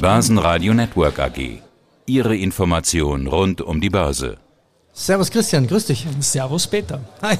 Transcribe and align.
Börsenradio 0.00 0.72
Network 0.72 1.18
AG. 1.18 1.60
Ihre 2.06 2.36
Information 2.36 3.26
rund 3.26 3.60
um 3.60 3.80
die 3.80 3.90
Börse. 3.90 4.38
Servus 4.92 5.30
Christian, 5.30 5.66
grüß 5.66 5.86
dich. 5.86 6.06
Servus 6.20 6.66
Peter. 6.66 7.00
Hi. 7.20 7.36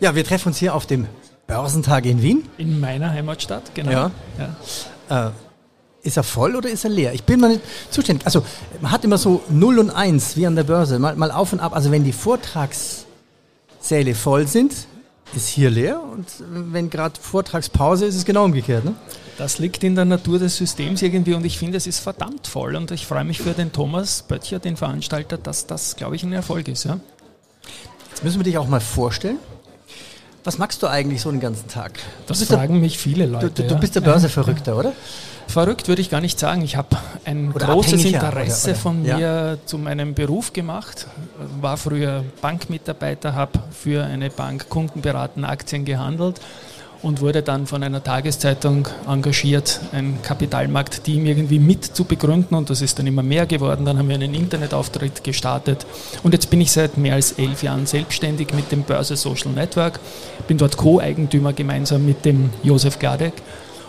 Ja, 0.00 0.14
wir 0.14 0.24
treffen 0.24 0.48
uns 0.48 0.58
hier 0.58 0.74
auf 0.74 0.86
dem 0.86 1.06
Börsentag 1.46 2.06
in 2.06 2.22
Wien. 2.22 2.48
In 2.58 2.80
meiner 2.80 3.10
Heimatstadt, 3.10 3.74
genau. 3.74 4.10
Ja. 5.08 5.28
Äh, 5.28 5.30
ist 6.02 6.16
er 6.16 6.22
voll 6.22 6.56
oder 6.56 6.68
ist 6.68 6.84
er 6.84 6.90
leer? 6.90 7.14
Ich 7.14 7.24
bin 7.24 7.40
mal 7.40 7.50
nicht 7.50 7.62
zuständig. 7.90 8.26
Also 8.26 8.44
man 8.80 8.90
hat 8.90 9.04
immer 9.04 9.18
so 9.18 9.42
0 9.48 9.78
und 9.78 9.90
1 9.90 10.36
wie 10.36 10.46
an 10.46 10.56
der 10.56 10.64
Börse, 10.64 10.98
mal, 10.98 11.16
mal 11.16 11.30
auf 11.30 11.52
und 11.52 11.60
ab. 11.60 11.74
Also 11.74 11.90
wenn 11.90 12.04
die 12.04 12.12
Vortragssäle 12.12 14.14
voll 14.14 14.46
sind, 14.46 14.72
ist 15.34 15.48
hier 15.48 15.70
leer 15.70 16.00
und 16.02 16.26
wenn 16.48 16.90
gerade 16.90 17.18
Vortragspause 17.20 18.06
ist, 18.06 18.14
ist 18.14 18.20
es 18.20 18.24
genau 18.24 18.44
umgekehrt. 18.44 18.84
Ne? 18.84 18.94
Das 19.38 19.58
liegt 19.58 19.84
in 19.84 19.94
der 19.94 20.06
Natur 20.06 20.38
des 20.38 20.56
Systems 20.56 21.02
irgendwie 21.02 21.34
und 21.34 21.44
ich 21.44 21.58
finde, 21.58 21.76
es 21.76 21.86
ist 21.86 21.98
verdammt 21.98 22.46
voll 22.46 22.74
und 22.74 22.90
ich 22.90 23.06
freue 23.06 23.24
mich 23.24 23.40
für 23.40 23.50
den 23.50 23.70
Thomas 23.70 24.22
Böttcher, 24.22 24.58
den 24.58 24.76
Veranstalter, 24.76 25.36
dass 25.36 25.66
das, 25.66 25.96
glaube 25.96 26.16
ich, 26.16 26.22
ein 26.22 26.32
Erfolg 26.32 26.68
ist. 26.68 26.84
Ja? 26.84 26.98
Jetzt 28.10 28.24
müssen 28.24 28.38
wir 28.38 28.44
dich 28.44 28.56
auch 28.56 28.66
mal 28.66 28.80
vorstellen. 28.80 29.38
Was 30.42 30.58
magst 30.58 30.82
du 30.82 30.86
eigentlich 30.86 31.20
so 31.20 31.30
den 31.30 31.40
ganzen 31.40 31.68
Tag? 31.68 31.98
Das 32.28 32.42
fragen 32.44 32.74
der, 32.74 32.82
mich 32.82 32.98
viele 32.98 33.26
Leute. 33.26 33.50
Du, 33.50 33.62
du, 33.62 33.68
du 33.68 33.78
bist 33.78 33.94
der 33.94 34.00
Börseverrückter, 34.00 34.72
ja. 34.72 34.78
oder? 34.78 34.92
Verrückt 35.48 35.88
würde 35.88 36.00
ich 36.00 36.08
gar 36.08 36.20
nicht 36.20 36.38
sagen. 36.38 36.62
Ich 36.62 36.76
habe 36.76 36.96
ein 37.24 37.52
Oder 37.52 37.66
großes 37.66 38.04
Interesse 38.04 38.70
oder, 38.70 38.70
oder, 38.70 38.80
von 38.80 39.04
ja. 39.04 39.16
mir 39.16 39.58
zu 39.66 39.76
meinem 39.76 40.14
Beruf 40.14 40.52
gemacht. 40.52 41.08
War 41.60 41.76
früher 41.76 42.24
Bankmitarbeiter, 42.40 43.34
habe 43.34 43.58
für 43.70 44.04
eine 44.04 44.30
Bank 44.30 44.68
Kunden 44.68 45.02
beraten, 45.02 45.44
Aktien 45.44 45.84
gehandelt 45.84 46.40
und 47.02 47.20
wurde 47.20 47.42
dann 47.42 47.66
von 47.66 47.82
einer 47.82 48.02
Tageszeitung 48.02 48.88
engagiert, 49.06 49.80
ein 49.92 50.18
Kapitalmarktteam 50.22 51.26
irgendwie 51.26 51.58
mit 51.58 51.84
zu 51.84 52.04
begründen 52.04 52.54
und 52.54 52.70
das 52.70 52.82
ist 52.82 52.98
dann 52.98 53.06
immer 53.06 53.22
mehr 53.22 53.46
geworden. 53.46 53.84
Dann 53.84 53.98
haben 53.98 54.08
wir 54.08 54.14
einen 54.14 54.34
Internetauftritt 54.34 55.22
gestartet 55.22 55.86
und 56.22 56.32
jetzt 56.32 56.50
bin 56.50 56.60
ich 56.60 56.72
seit 56.72 56.96
mehr 56.96 57.14
als 57.14 57.32
elf 57.32 57.62
Jahren 57.62 57.86
selbstständig 57.86 58.52
mit 58.54 58.72
dem 58.72 58.82
Börse 58.82 59.16
Social 59.16 59.52
Network, 59.52 60.00
bin 60.48 60.58
dort 60.58 60.76
Co-Eigentümer 60.76 61.52
gemeinsam 61.52 62.06
mit 62.06 62.24
dem 62.24 62.50
Josef 62.62 62.98
Gladek 62.98 63.34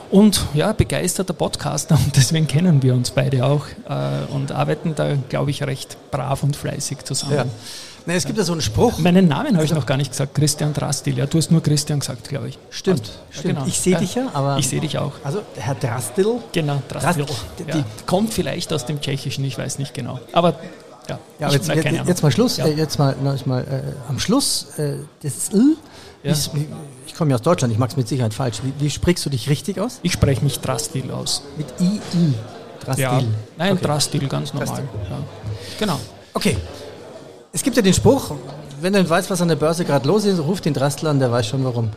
und 0.09 0.45
ja, 0.53 0.71
begeisterter 0.73 1.33
Podcaster 1.33 1.95
und 1.95 2.15
deswegen 2.15 2.47
kennen 2.47 2.81
wir 2.83 2.93
uns 2.93 3.11
beide 3.11 3.45
auch 3.45 3.65
äh, 3.89 4.33
und 4.33 4.51
arbeiten 4.51 4.95
da, 4.95 5.17
glaube 5.29 5.51
ich, 5.51 5.63
recht 5.63 5.97
brav 6.11 6.43
und 6.43 6.55
fleißig 6.55 7.03
zusammen. 7.03 7.35
Ja. 7.35 7.45
Na, 8.07 8.13
es 8.13 8.25
gibt 8.25 8.37
ja 8.37 8.45
so 8.45 8.53
einen 8.53 8.61
Spruch. 8.61 8.97
Meinen 8.99 9.27
Namen 9.27 9.53
habe 9.55 9.65
ich 9.65 9.73
noch 9.73 9.85
gar 9.85 9.97
nicht 9.97 10.11
gesagt, 10.11 10.33
Christian 10.33 10.73
Drastil. 10.73 11.17
Ja, 11.17 11.25
du 11.25 11.37
hast 11.37 11.51
nur 11.51 11.61
Christian 11.61 11.99
gesagt, 11.99 12.29
glaube 12.29 12.47
ich. 12.47 12.57
Stimmt, 12.69 13.01
Passt. 13.01 13.13
stimmt. 13.31 13.55
genau. 13.55 13.67
Ich 13.67 13.77
sehe 13.81 13.97
dich 13.97 14.15
ja, 14.15 14.29
aber. 14.33 14.57
Ich 14.57 14.69
sehe 14.69 14.79
dich 14.79 14.97
auch. 14.97 15.11
Also, 15.25 15.41
Herr 15.57 15.75
Drastil. 15.75 16.35
Genau, 16.53 16.81
Drastil. 16.87 17.25
Drastil. 17.25 17.67
Ja. 17.67 17.75
Die- 17.75 17.83
Kommt 18.05 18.33
vielleicht 18.33 18.71
aus 18.71 18.85
dem 18.85 19.01
Tschechischen, 19.01 19.43
ich 19.43 19.57
weiß 19.57 19.77
nicht 19.77 19.93
genau. 19.93 20.21
Aber 20.31 20.55
ja, 21.09 21.19
Ja, 21.37 21.47
ich- 21.47 21.53
jetzt, 21.55 21.67
jetzt, 21.67 21.85
jetzt 22.07 22.23
mal 22.23 22.31
Schluss. 22.31 22.55
Ja. 22.55 22.65
Äh, 22.67 22.75
jetzt 22.75 22.97
mal, 22.97 23.13
na, 23.21 23.35
ich 23.35 23.45
mal 23.45 23.61
äh, 23.63 24.09
am 24.09 24.19
Schluss. 24.19 24.67
Äh, 24.77 24.99
das 25.21 25.49
L. 25.49 25.75
Ja. 26.23 26.31
Ist, 26.31 26.51
ich 27.07 27.13
komme 27.13 27.31
ja 27.31 27.35
aus 27.35 27.41
Deutschland, 27.41 27.73
ich 27.73 27.77
mag 27.79 27.89
es 27.89 27.97
mit 27.97 28.07
Sicherheit 28.07 28.33
falsch. 28.33 28.59
Wie, 28.63 28.73
wie 28.85 28.89
sprichst 28.89 29.25
du 29.25 29.29
dich 29.29 29.49
richtig 29.49 29.81
aus? 29.81 29.99
Ich 30.01 30.13
spreche 30.13 30.45
mich 30.45 30.59
Drastil 30.61 31.11
aus. 31.11 31.41
Mit 31.57 31.67
I, 31.81 31.99
I. 32.15 32.33
Drastil. 32.85 33.03
Ja. 33.03 33.21
Nein, 33.57 33.73
okay. 33.73 33.83
Drastil, 33.85 34.27
ganz 34.29 34.53
normal. 34.53 34.67
Drastil. 34.67 34.87
Genau. 35.77 35.99
okay. 36.33 36.55
Es 37.57 37.63
gibt 37.63 37.75
ja 37.75 37.81
den 37.81 37.95
Spruch, 37.95 38.35
wenn 38.81 38.93
du 38.93 38.99
nicht 38.99 39.09
weißt, 39.09 39.31
was 39.31 39.41
an 39.41 39.47
der 39.47 39.55
Börse 39.55 39.83
gerade 39.83 40.07
los 40.07 40.25
ist, 40.25 40.37
ruf 40.37 40.61
den 40.61 40.75
Drastler 40.75 41.09
an, 41.09 41.17
der 41.17 41.31
weiß 41.31 41.47
schon 41.47 41.63
warum. 41.63 41.89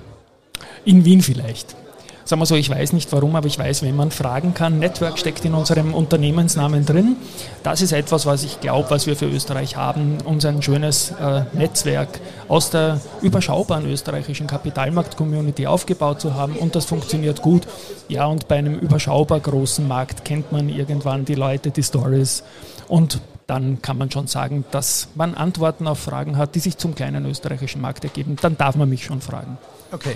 In 0.87 1.05
Wien 1.05 1.21
vielleicht. 1.21 1.77
Sagen 2.25 2.41
wir 2.41 2.47
so, 2.47 2.55
ich 2.55 2.71
weiß 2.71 2.95
nicht 2.95 3.13
warum, 3.13 3.37
aber 3.37 3.47
ich 3.47 3.59
weiß, 3.59 3.83
wenn 3.83 3.95
man 3.95 4.11
fragen 4.11 4.55
kann. 4.55 4.79
Network 4.79 5.19
steckt 5.19 5.45
in 5.45 5.53
unserem 5.53 5.93
Unternehmensnamen 5.93 6.87
drin. 6.87 7.17
Das 7.63 7.83
ist 7.83 7.93
etwas, 7.93 8.25
was 8.25 8.43
ich 8.43 8.63
glaube, 8.63 8.89
was 8.89 9.07
wir 9.07 9.17
für 9.17 9.27
Österreich 9.27 9.77
haben. 9.77 10.17
Uns 10.25 10.47
ein 10.47 10.63
schönes 10.63 11.11
äh, 11.21 11.43
Netzwerk 11.53 12.09
aus 12.49 12.71
der 12.71 12.99
überschaubaren 13.21 13.85
österreichischen 13.85 14.47
Kapitalmarkt-Community 14.47 15.67
aufgebaut 15.67 16.23
zu 16.23 16.33
haben 16.33 16.57
und 16.57 16.75
das 16.75 16.87
funktioniert 16.87 17.43
gut. 17.43 17.67
Ja, 18.09 18.25
und 18.25 18.49
bei 18.49 18.57
einem 18.57 18.79
überschaubar 18.79 19.41
großen 19.41 19.87
Markt 19.87 20.25
kennt 20.25 20.53
man 20.53 20.71
irgendwann 20.71 21.27
die 21.27 21.35
Leute, 21.35 21.71
die 21.71 21.83
Stories 21.83 22.45
und 22.89 23.21
dann 23.51 23.83
kann 23.83 23.99
man 23.99 24.13
schon 24.13 24.29
sagen, 24.29 24.65
dass 24.71 25.09
man 25.17 25.35
Antworten 25.35 25.89
auf 25.89 25.99
Fragen 25.99 26.37
hat, 26.37 26.55
die 26.55 26.61
sich 26.61 26.79
zum 26.79 26.95
kleinen 26.95 27.27
österreichischen 27.27 27.81
Markt 27.81 28.05
ergeben. 28.05 28.37
Dann 28.41 28.57
darf 28.57 28.77
man 28.77 28.89
mich 28.89 29.05
schon 29.05 29.21
fragen. 29.21 29.59
Okay. 29.91 30.15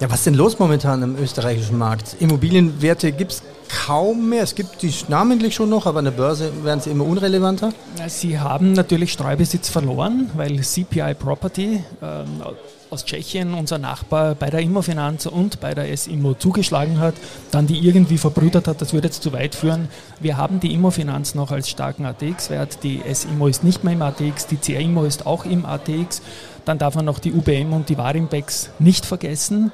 Ja. 0.00 0.10
was 0.10 0.20
ist 0.20 0.26
denn 0.26 0.34
los 0.34 0.58
momentan 0.58 1.02
im 1.02 1.16
österreichischen 1.16 1.78
Markt? 1.78 2.16
Immobilienwerte 2.20 3.12
gibt 3.12 3.32
es 3.32 3.42
kaum 3.68 4.28
mehr. 4.28 4.42
Es 4.42 4.54
gibt 4.54 4.82
die 4.82 4.92
namentlich 5.08 5.54
schon 5.54 5.68
noch, 5.70 5.86
aber 5.86 5.98
an 5.98 6.06
der 6.06 6.12
Börse 6.12 6.50
werden 6.64 6.80
sie 6.80 6.90
immer 6.90 7.04
unrelevanter. 7.04 7.72
Sie 8.08 8.38
haben 8.38 8.72
natürlich 8.72 9.12
Streubesitz 9.12 9.68
verloren, 9.68 10.30
weil 10.34 10.60
CPI 10.60 11.14
Property 11.14 11.82
ähm, 12.02 12.42
aus 12.90 13.04
Tschechien, 13.04 13.54
unser 13.54 13.78
Nachbar, 13.78 14.34
bei 14.34 14.50
der 14.50 14.60
Immofinanz 14.60 15.26
und 15.26 15.60
bei 15.60 15.74
der 15.74 15.90
S-Immo 15.92 16.34
zugeschlagen 16.34 16.98
hat, 16.98 17.14
dann 17.50 17.66
die 17.66 17.78
irgendwie 17.86 18.18
verbrüdert 18.18 18.66
hat. 18.66 18.80
Das 18.80 18.92
würde 18.92 19.08
jetzt 19.08 19.22
zu 19.22 19.32
weit 19.32 19.54
führen. 19.54 19.88
Wir 20.20 20.36
haben 20.36 20.60
die 20.60 20.72
Immofinanz 20.72 21.34
noch 21.34 21.50
als 21.50 21.68
starken 21.68 22.06
ATX-Wert. 22.06 22.82
Die 22.82 23.02
S-Immo 23.02 23.48
ist 23.48 23.64
nicht 23.64 23.84
mehr 23.84 23.92
im 23.92 24.02
ATX, 24.02 24.46
die 24.46 24.56
CR-Immo 24.56 25.04
ist 25.04 25.26
auch 25.26 25.44
im 25.44 25.66
ATX. 25.66 26.22
Dann 26.68 26.76
darf 26.76 26.96
man 26.96 27.06
noch 27.06 27.18
die 27.18 27.32
UBM 27.32 27.72
und 27.72 27.88
die 27.88 27.96
Warimbex 27.96 28.68
nicht 28.78 29.06
vergessen. 29.06 29.72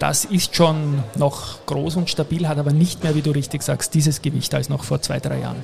Das 0.00 0.24
ist 0.24 0.56
schon 0.56 1.04
noch 1.14 1.64
groß 1.66 1.94
und 1.94 2.10
stabil, 2.10 2.48
hat 2.48 2.58
aber 2.58 2.72
nicht 2.72 3.04
mehr, 3.04 3.14
wie 3.14 3.22
du 3.22 3.30
richtig 3.30 3.62
sagst, 3.62 3.94
dieses 3.94 4.22
Gewicht 4.22 4.52
als 4.52 4.68
noch 4.68 4.82
vor 4.82 5.00
zwei, 5.00 5.20
drei 5.20 5.38
Jahren. 5.38 5.62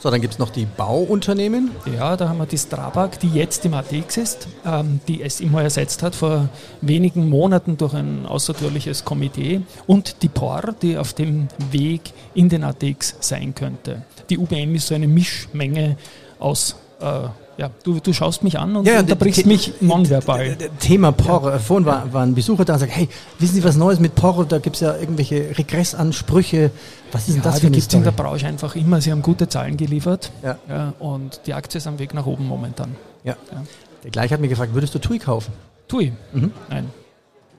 So, 0.00 0.10
dann 0.10 0.20
gibt 0.20 0.32
es 0.32 0.40
noch 0.40 0.50
die 0.50 0.66
Bauunternehmen. 0.66 1.70
Ja, 1.94 2.16
da 2.16 2.28
haben 2.28 2.38
wir 2.38 2.46
die 2.46 2.58
Strabag, 2.58 3.20
die 3.22 3.28
jetzt 3.28 3.64
im 3.64 3.74
ATX 3.74 4.16
ist, 4.16 4.48
ähm, 4.66 4.98
die 5.06 5.22
es 5.22 5.40
immer 5.40 5.62
ersetzt 5.62 6.02
hat 6.02 6.16
vor 6.16 6.48
wenigen 6.80 7.28
Monaten 7.28 7.76
durch 7.76 7.94
ein 7.94 8.26
außertürliches 8.26 9.04
Komitee 9.04 9.60
und 9.86 10.24
die 10.24 10.28
POR, 10.28 10.74
die 10.82 10.98
auf 10.98 11.12
dem 11.12 11.46
Weg 11.70 12.12
in 12.34 12.48
den 12.48 12.64
ATX 12.64 13.14
sein 13.20 13.54
könnte. 13.54 14.02
Die 14.28 14.38
UBM 14.38 14.74
ist 14.74 14.88
so 14.88 14.96
eine 14.96 15.06
Mischmenge 15.06 15.96
aus, 16.40 16.74
äh, 17.00 17.28
ja, 17.60 17.70
du, 17.84 18.00
du 18.00 18.12
schaust 18.14 18.42
mich 18.42 18.58
an 18.58 18.74
und 18.74 18.86
Ja, 18.86 18.94
ja, 18.94 19.00
unterbrichst 19.00 19.44
mich 19.46 19.74
nonverbal. 19.80 20.56
Thema 20.78 21.12
Porro. 21.12 21.58
Vorhin 21.58 21.84
war, 21.86 22.10
war 22.12 22.22
ein 22.22 22.34
Besucher 22.34 22.64
da 22.64 22.72
und 22.74 22.78
sagt, 22.80 22.92
hey, 22.96 23.08
wissen 23.38 23.54
Sie 23.56 23.62
was 23.64 23.76
Neues 23.76 24.00
mit 24.00 24.14
Porro? 24.14 24.44
Da 24.44 24.58
gibt 24.58 24.76
es 24.76 24.80
ja 24.80 24.96
irgendwelche 24.96 25.56
Regressansprüche. 25.58 26.70
Was 27.12 27.28
ist 27.28 27.34
denn 27.34 27.36
Ja, 27.36 27.42
das 27.42 27.54
für 27.56 27.60
die 27.60 27.66
eine 27.66 27.76
gibt 27.76 27.88
es 27.88 27.94
in 27.94 28.02
der? 28.04 28.12
Branche 28.12 28.46
einfach 28.46 28.74
immer. 28.76 29.00
Sie 29.00 29.10
haben 29.12 29.22
gute 29.22 29.48
Zahlen 29.48 29.76
geliefert 29.76 30.32
Ja. 30.42 30.56
ja, 30.68 30.94
und 30.98 31.40
die 31.46 31.54
Aktie 31.54 31.78
ist 31.78 31.86
am 31.86 31.98
Weg 31.98 32.14
nach 32.14 32.26
oben 32.26 32.46
momentan. 32.46 32.96
Ja. 33.24 33.36
Ja. 33.52 33.62
Der 34.04 34.10
gleich 34.10 34.32
hat 34.32 34.40
mir 34.40 34.48
gefragt, 34.48 34.72
würdest 34.74 34.94
du 34.94 34.98
TUI 34.98 35.18
kaufen? 35.18 35.52
Tui, 35.86 36.12
Mhm. 36.32 36.52
nein. 36.70 36.86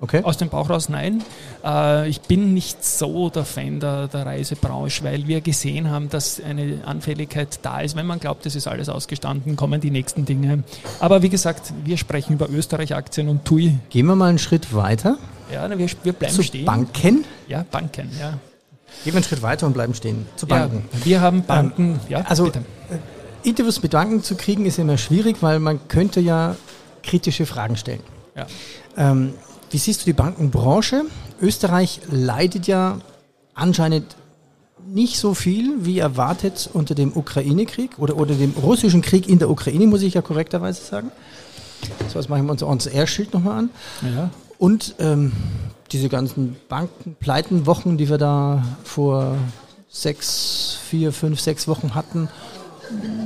Okay. 0.04 0.22
Aus 0.24 0.38
dem 0.38 0.50
Bauch 0.50 0.68
raus 0.72 0.90
nein. 0.90 1.24
Äh, 1.64 2.10
ich 2.10 2.22
bin 2.22 2.56
nicht 2.56 2.84
so 2.84 3.30
der 3.30 3.46
Fan 3.46 3.80
der, 3.80 4.08
der 4.08 4.26
Reisebranche, 4.26 5.04
weil 5.04 5.28
wir 5.28 5.42
gesehen 5.42 5.92
haben, 5.92 6.10
dass 6.10 6.42
eine 6.42 6.80
Anfälligkeit 6.86 7.60
da 7.62 7.82
ist. 7.82 7.96
Wenn 7.96 8.08
man 8.08 8.20
glaubt, 8.20 8.48
es 8.48 8.56
ist 8.56 8.68
alles 8.68 8.90
ausgestanden, 8.90 9.56
kommen 9.56 9.80
die 9.80 9.92
nächsten 9.92 10.26
Dinge. 10.26 10.64
Aber 11.00 11.22
wie 11.22 11.30
gesagt, 11.30 11.72
wir 11.86 11.98
sprechen 11.98 12.34
über 12.34 12.50
Österreich-Aktien 12.50 13.30
und 13.30 13.46
TUI. 13.46 13.78
Gehen 13.92 14.08
wir 14.08 14.16
mal 14.16 14.30
einen 14.30 14.40
Schritt 14.40 14.74
weiter 14.74 15.18
Ja, 15.54 15.70
wir, 15.70 15.88
wir 16.04 16.14
bleiben 16.14 16.34
zu 16.34 16.42
stehen. 16.42 16.66
Banken. 16.66 17.24
Ja, 17.48 17.64
Banken, 17.70 18.10
ja. 18.20 18.32
Gehen 19.04 19.14
wir 19.14 19.14
einen 19.14 19.24
Schritt 19.24 19.44
weiter 19.44 19.68
und 19.68 19.74
bleiben 19.74 19.94
stehen. 19.94 20.26
Zu 20.36 20.48
Banken. 20.48 20.84
Ja, 20.94 21.06
wir 21.06 21.22
haben 21.22 21.44
Banken, 21.44 22.00
ja, 22.10 22.22
Also 22.22 22.46
bitte. 22.46 22.64
äh, 22.90 23.48
Interviews 23.48 23.82
mit 23.84 23.92
Banken 23.92 24.24
zu 24.24 24.36
kriegen 24.36 24.66
ist 24.66 24.80
immer 24.80 24.98
schwierig, 24.98 25.38
weil 25.42 25.60
man 25.60 25.88
könnte 25.88 26.20
ja 26.22 26.56
kritische 27.04 27.46
Fragen 27.46 27.78
stellen. 27.78 28.02
Ja. 28.36 28.48
Ähm, 28.98 29.34
wie 29.72 29.78
siehst 29.78 30.02
du 30.02 30.06
die 30.06 30.14
Bankenbranche? 30.14 31.06
Österreich 31.42 32.02
leidet 32.12 32.68
ja 32.68 33.00
anscheinend 33.54 34.16
nicht 34.86 35.18
so 35.18 35.34
viel 35.34 35.86
wie 35.86 36.00
erwartet 36.00 36.70
unter 36.74 36.96
dem 36.96 37.16
Ukraine-Krieg 37.16 37.98
oder 37.98 38.16
unter 38.16 38.36
dem 38.36 38.52
russischen 38.52 39.02
Krieg 39.02 39.28
in 39.30 39.40
der 39.40 39.50
Ukraine, 39.50 39.88
muss 39.88 40.02
ich 40.02 40.14
ja 40.14 40.22
korrekterweise 40.22 40.84
sagen. 40.84 41.12
So, 42.10 42.20
jetzt 42.20 42.30
machen 42.30 42.46
wir 42.46 42.52
uns 42.52 42.62
unser 42.62 42.92
Airschild 42.92 43.34
nochmal 43.34 43.60
an. 43.60 43.70
Ja. 44.02 44.30
Und 44.58 44.96
ähm, 45.00 45.32
diese 45.92 46.10
ganzen 46.10 46.56
Bankenpleitenwochen, 46.70 47.98
die 47.98 48.10
wir 48.10 48.18
da 48.18 48.64
vor 48.84 49.38
sechs, 49.90 50.78
vier, 50.90 51.12
fünf, 51.12 51.40
sechs 51.40 51.68
Wochen 51.68 51.96
hatten, 51.96 52.30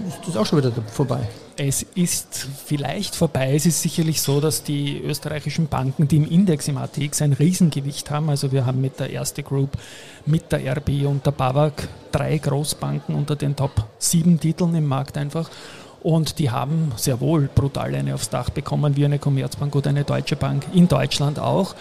ist 0.08 0.28
das 0.28 0.38
auch 0.38 0.46
schon 0.46 0.60
wieder 0.60 0.72
vorbei. 0.92 1.28
Es 1.58 1.84
ist 1.96 2.48
vielleicht 2.66 3.16
vorbei. 3.16 3.56
Es 3.56 3.66
ist 3.66 3.82
sicherlich 3.82 4.22
so, 4.22 4.42
dass 4.42 4.64
die 4.64 5.00
österreichischen 5.00 5.68
Banken, 5.68 6.06
die 6.06 6.18
im 6.18 6.30
Index 6.30 6.68
im 6.68 6.78
ATX 6.78 7.22
ein 7.22 7.32
Riesengewicht 7.32 8.12
haben, 8.12 8.30
also 8.30 8.52
wir 8.52 8.66
haben 8.66 8.82
mit 8.82 9.00
der 9.00 9.10
Erste 9.10 9.42
Group, 9.42 9.78
mit 10.26 10.52
der 10.52 10.76
RB 10.76 11.06
und 11.06 11.26
der 11.26 11.32
BAWAG 11.32 11.72
drei 12.12 12.38
Großbanken 12.38 13.16
unter 13.16 13.38
den 13.38 13.56
Top 13.56 13.86
sieben 14.00 14.38
Titeln 14.38 14.76
im 14.76 14.86
Markt 14.86 15.18
einfach. 15.18 15.50
Und 16.04 16.40
die 16.40 16.52
haben 16.52 16.92
sehr 16.98 17.22
wohl 17.22 17.50
brutal 17.54 17.96
eine 17.96 18.16
aufs 18.16 18.30
Dach 18.30 18.50
bekommen, 18.50 18.98
wie 18.98 19.06
eine 19.06 19.18
Commerzbank 19.18 19.76
oder 19.76 19.92
eine 19.92 20.04
Deutsche 20.04 20.36
Bank, 20.36 20.66
in 20.74 20.90
Deutschland 20.90 21.40
auch. 21.40 21.74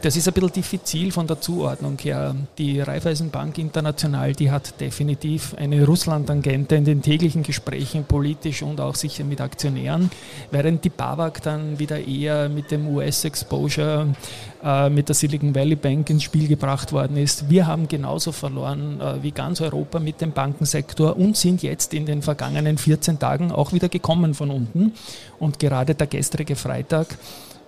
Das 0.00 0.14
ist 0.14 0.28
ein 0.28 0.34
bisschen 0.34 0.52
diffizil 0.52 1.10
von 1.10 1.26
der 1.26 1.40
Zuordnung 1.40 1.98
her. 1.98 2.32
Die 2.56 2.80
Raiffeisenbank 2.80 3.58
International, 3.58 4.32
die 4.32 4.48
hat 4.48 4.80
definitiv 4.80 5.56
eine 5.58 5.84
Russland-Tangente 5.84 6.76
in 6.76 6.84
den 6.84 7.02
täglichen 7.02 7.42
Gesprächen, 7.42 8.04
politisch 8.04 8.62
und 8.62 8.80
auch 8.80 8.94
sicher 8.94 9.24
mit 9.24 9.40
Aktionären, 9.40 10.08
während 10.52 10.84
die 10.84 10.90
BAWAG 10.90 11.42
dann 11.42 11.80
wieder 11.80 11.98
eher 11.98 12.48
mit 12.48 12.70
dem 12.70 12.86
US-Exposure, 12.86 14.14
äh, 14.62 14.88
mit 14.88 15.08
der 15.08 15.16
Silicon 15.16 15.52
Valley 15.52 15.74
Bank 15.74 16.10
ins 16.10 16.22
Spiel 16.22 16.46
gebracht 16.46 16.92
worden 16.92 17.16
ist. 17.16 17.50
Wir 17.50 17.66
haben 17.66 17.88
genauso 17.88 18.30
verloren 18.30 19.00
äh, 19.00 19.20
wie 19.24 19.32
ganz 19.32 19.60
Europa 19.60 19.98
mit 19.98 20.20
dem 20.20 20.30
Bankensektor 20.30 21.16
und 21.16 21.36
sind 21.36 21.64
jetzt 21.64 21.92
in 21.92 22.06
den 22.06 22.22
vergangenen 22.22 22.78
14 22.78 23.18
Tagen 23.18 23.50
auch 23.50 23.72
wieder 23.72 23.88
gekommen 23.88 24.34
von 24.34 24.50
unten. 24.50 24.92
Und 25.40 25.58
gerade 25.58 25.96
der 25.96 26.06
gestrige 26.06 26.54
Freitag 26.54 27.18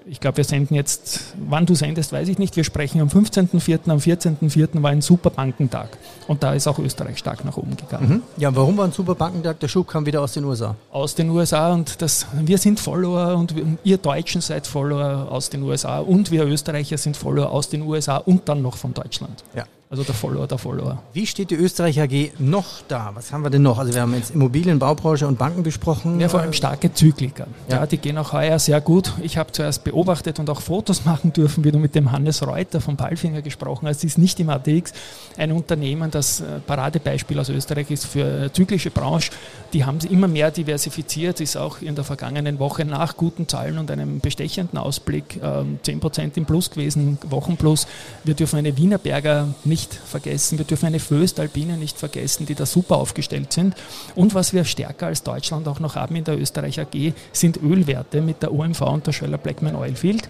ich 0.06 0.20
glaube, 0.20 0.38
wir 0.38 0.44
senden 0.44 0.74
jetzt, 0.74 1.34
wann 1.48 1.66
du 1.66 1.74
sendest, 1.74 2.12
weiß 2.12 2.28
ich 2.28 2.38
nicht. 2.38 2.56
Wir 2.56 2.64
sprechen 2.64 3.00
am 3.00 3.08
15.04., 3.08 3.90
am 3.90 3.98
14.04. 3.98 4.82
war 4.82 4.90
ein 4.90 5.02
super 5.02 5.30
Bankentag. 5.30 5.88
Und 6.26 6.42
da 6.42 6.54
ist 6.54 6.66
auch 6.66 6.78
Österreich 6.78 7.18
stark 7.18 7.44
nach 7.44 7.56
oben 7.56 7.76
gegangen. 7.76 8.08
Mhm. 8.08 8.22
Ja, 8.36 8.54
warum 8.54 8.76
war 8.76 8.86
ein 8.86 8.92
super 8.92 9.14
Bankentag? 9.14 9.60
Der 9.60 9.68
Schub 9.68 9.88
kam 9.88 10.06
wieder 10.06 10.22
aus 10.22 10.32
den 10.32 10.44
USA. 10.44 10.76
Aus 10.90 11.14
den 11.14 11.30
USA 11.30 11.72
und 11.72 12.00
das, 12.02 12.26
wir 12.32 12.58
sind 12.58 12.80
Follower 12.80 13.36
und 13.36 13.54
ihr 13.84 13.98
Deutschen 13.98 14.40
seid 14.40 14.66
Follower 14.66 15.30
aus 15.30 15.50
den 15.50 15.62
USA 15.62 15.98
und 15.98 16.30
wir 16.30 16.44
Österreicher 16.44 16.98
sind 16.98 17.16
Follower 17.16 17.50
aus 17.50 17.68
den 17.68 17.82
USA 17.82 18.16
und 18.16 18.48
dann 18.48 18.62
noch 18.62 18.76
von 18.76 18.94
Deutschland. 18.94 19.44
Ja. 19.54 19.64
Also 19.92 20.04
der 20.04 20.14
Follower, 20.14 20.46
der 20.46 20.56
Follower. 20.56 21.02
Wie 21.12 21.26
steht 21.26 21.50
die 21.50 21.56
Österreich 21.56 22.00
AG 22.00 22.30
noch 22.38 22.80
da? 22.86 23.10
Was 23.14 23.32
haben 23.32 23.42
wir 23.42 23.50
denn 23.50 23.62
noch? 23.62 23.76
Also 23.76 23.92
wir 23.92 24.02
haben 24.02 24.14
jetzt 24.14 24.30
Immobilien, 24.30 24.78
Baubranche 24.78 25.26
und 25.26 25.36
Banken 25.36 25.64
besprochen. 25.64 26.20
Ja, 26.20 26.28
vor 26.28 26.38
allem 26.38 26.52
starke 26.52 26.94
Zykliker. 26.94 27.48
Ja. 27.68 27.78
ja 27.78 27.86
die 27.86 27.98
gehen 27.98 28.16
auch 28.16 28.32
heuer 28.32 28.60
sehr 28.60 28.80
gut. 28.80 29.12
Ich 29.20 29.36
habe 29.36 29.50
zuerst 29.50 29.82
beobachtet 29.82 30.38
und 30.38 30.48
auch 30.48 30.60
Fotos 30.60 31.04
machen 31.06 31.32
dürfen, 31.32 31.64
wie 31.64 31.72
du 31.72 31.78
mit 31.78 31.96
dem 31.96 32.12
Hannes 32.12 32.46
Reuter 32.46 32.80
von 32.80 32.96
Palfinger 32.96 33.42
gesprochen 33.42 33.88
hast. 33.88 33.96
Das 33.96 34.04
ist 34.04 34.18
nicht 34.18 34.38
im 34.38 34.48
ATX 34.50 34.92
ein 35.36 35.50
Unternehmen, 35.50 36.08
das 36.12 36.40
äh, 36.40 36.60
Paradebeispiel 36.64 37.40
aus 37.40 37.48
Österreich 37.48 37.90
ist 37.90 38.06
für 38.06 38.48
zyklische 38.52 38.92
Branche. 38.92 39.32
Die 39.72 39.84
haben 39.84 39.98
immer 40.00 40.26
mehr 40.26 40.50
diversifiziert, 40.50 41.40
ist 41.40 41.56
auch 41.56 41.80
in 41.80 41.94
der 41.94 42.02
vergangenen 42.04 42.58
Woche 42.58 42.84
nach 42.84 43.16
guten 43.16 43.46
Zahlen 43.46 43.78
und 43.78 43.90
einem 43.90 44.20
bestechenden 44.20 44.78
Ausblick 44.78 45.38
10% 45.42 46.20
ähm, 46.20 46.32
im 46.34 46.44
Plus 46.44 46.70
gewesen, 46.70 47.18
Wochenplus. 47.28 47.86
Wir 48.24 48.34
dürfen 48.34 48.58
eine 48.58 48.76
Wienerberger 48.76 49.48
nicht 49.64 49.94
vergessen. 49.94 50.58
Wir 50.58 50.64
dürfen 50.64 50.86
eine 50.86 50.98
Föstalpine 50.98 51.76
nicht 51.76 51.98
vergessen, 51.98 52.46
die 52.46 52.56
da 52.56 52.66
super 52.66 52.96
aufgestellt 52.96 53.52
sind. 53.52 53.74
Und 54.16 54.34
was 54.34 54.52
wir 54.52 54.64
stärker 54.64 55.06
als 55.06 55.22
Deutschland 55.22 55.68
auch 55.68 55.78
noch 55.78 55.94
haben 55.94 56.16
in 56.16 56.24
der 56.24 56.38
Österreich 56.38 56.80
AG, 56.80 57.12
sind 57.32 57.62
Ölwerte 57.62 58.20
mit 58.22 58.42
der 58.42 58.52
OMV 58.52 58.80
und 58.82 59.06
der 59.06 59.12
Schöller 59.12 59.38
Blackman 59.38 59.76
Oilfield, 59.76 60.28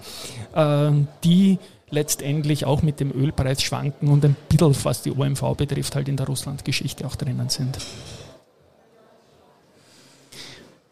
äh, 0.55 0.91
die 1.25 1.59
letztendlich 1.91 2.65
auch 2.65 2.83
mit 2.83 3.01
dem 3.01 3.11
Ölpreis 3.11 3.63
schwanken 3.63 4.09
und 4.09 4.25
ein 4.25 4.37
bisschen, 4.49 4.77
was 4.85 5.03
die 5.03 5.13
OMV 5.13 5.57
betrifft, 5.57 5.97
halt 5.97 6.09
in 6.09 6.17
der 6.17 6.27
Russland-Geschichte 6.27 7.07
auch 7.07 7.17
drinnen 7.17 7.49
sind. 7.49 7.79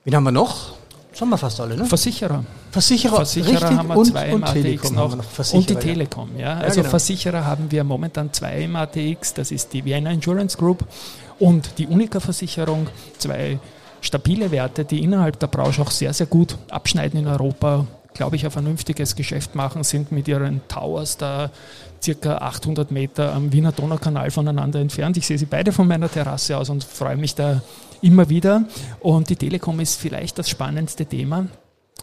Wen 0.08 0.16
haben 0.16 0.24
wir 0.24 0.32
noch? 0.32 0.72
Schon 1.12 1.28
mal 1.28 1.36
fast 1.36 1.60
alle, 1.60 1.76
ne? 1.76 1.84
Versicherer. 1.84 2.42
Versicherer, 2.70 3.16
Versicherer 3.16 3.76
haben 3.76 3.88
wir 3.88 3.96
und, 3.98 4.06
zwei 4.06 4.28
im 4.30 4.42
ATX 4.42 4.90
noch. 4.92 5.14
noch 5.14 5.52
und 5.52 5.68
die 5.68 5.74
Telekom, 5.74 6.30
ja. 6.34 6.40
ja 6.40 6.60
also 6.60 6.80
genau. 6.80 6.88
Versicherer 6.88 7.44
haben 7.44 7.70
wir 7.70 7.84
momentan 7.84 8.32
zwei 8.32 8.62
im 8.62 8.74
ATX. 8.74 9.34
Das 9.34 9.50
ist 9.50 9.70
die 9.74 9.84
Vienna 9.84 10.10
Insurance 10.10 10.56
Group 10.56 10.82
und 11.38 11.76
die 11.76 11.86
Unica 11.86 12.20
Versicherung. 12.20 12.86
Zwei 13.18 13.58
stabile 14.00 14.50
Werte, 14.50 14.86
die 14.86 15.02
innerhalb 15.02 15.38
der 15.40 15.48
Branche 15.48 15.82
auch 15.82 15.90
sehr, 15.90 16.14
sehr 16.14 16.26
gut 16.26 16.56
abschneiden 16.70 17.20
in 17.20 17.26
Europa. 17.26 17.84
Glaube 18.14 18.36
ich, 18.36 18.44
ein 18.44 18.50
vernünftiges 18.50 19.14
Geschäft 19.14 19.54
machen, 19.54 19.84
sind 19.84 20.12
mit 20.12 20.26
ihren 20.28 20.60
Towers 20.68 21.16
da 21.16 21.50
circa 22.02 22.38
800 22.38 22.90
Meter 22.90 23.34
am 23.34 23.52
Wiener 23.52 23.72
Donaukanal 23.72 24.30
voneinander 24.30 24.80
entfernt. 24.80 25.16
Ich 25.16 25.26
sehe 25.26 25.38
sie 25.38 25.46
beide 25.46 25.72
von 25.72 25.86
meiner 25.86 26.10
Terrasse 26.10 26.56
aus 26.56 26.70
und 26.70 26.84
freue 26.84 27.16
mich 27.16 27.34
da 27.34 27.62
immer 28.02 28.28
wieder. 28.28 28.64
Und 29.00 29.28
die 29.30 29.36
Telekom 29.36 29.80
ist 29.80 30.00
vielleicht 30.00 30.38
das 30.38 30.48
spannendste 30.48 31.06
Thema 31.06 31.46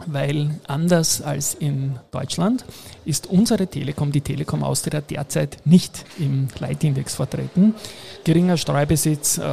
weil 0.08 0.60
anders 0.68 1.22
als 1.22 1.54
in 1.54 1.98
Deutschland 2.12 2.66
ist 3.06 3.28
unsere 3.28 3.68
Telekom, 3.68 4.12
die 4.12 4.22
Telekom 4.22 4.64
Austria, 4.64 5.02
derzeit 5.02 5.58
nicht 5.66 6.06
im 6.20 6.48
Leitindex 6.60 7.16
vertreten. 7.16 7.76
Geringer 8.24 8.58
Streubesitz, 8.58 9.38
äh, 9.38 9.44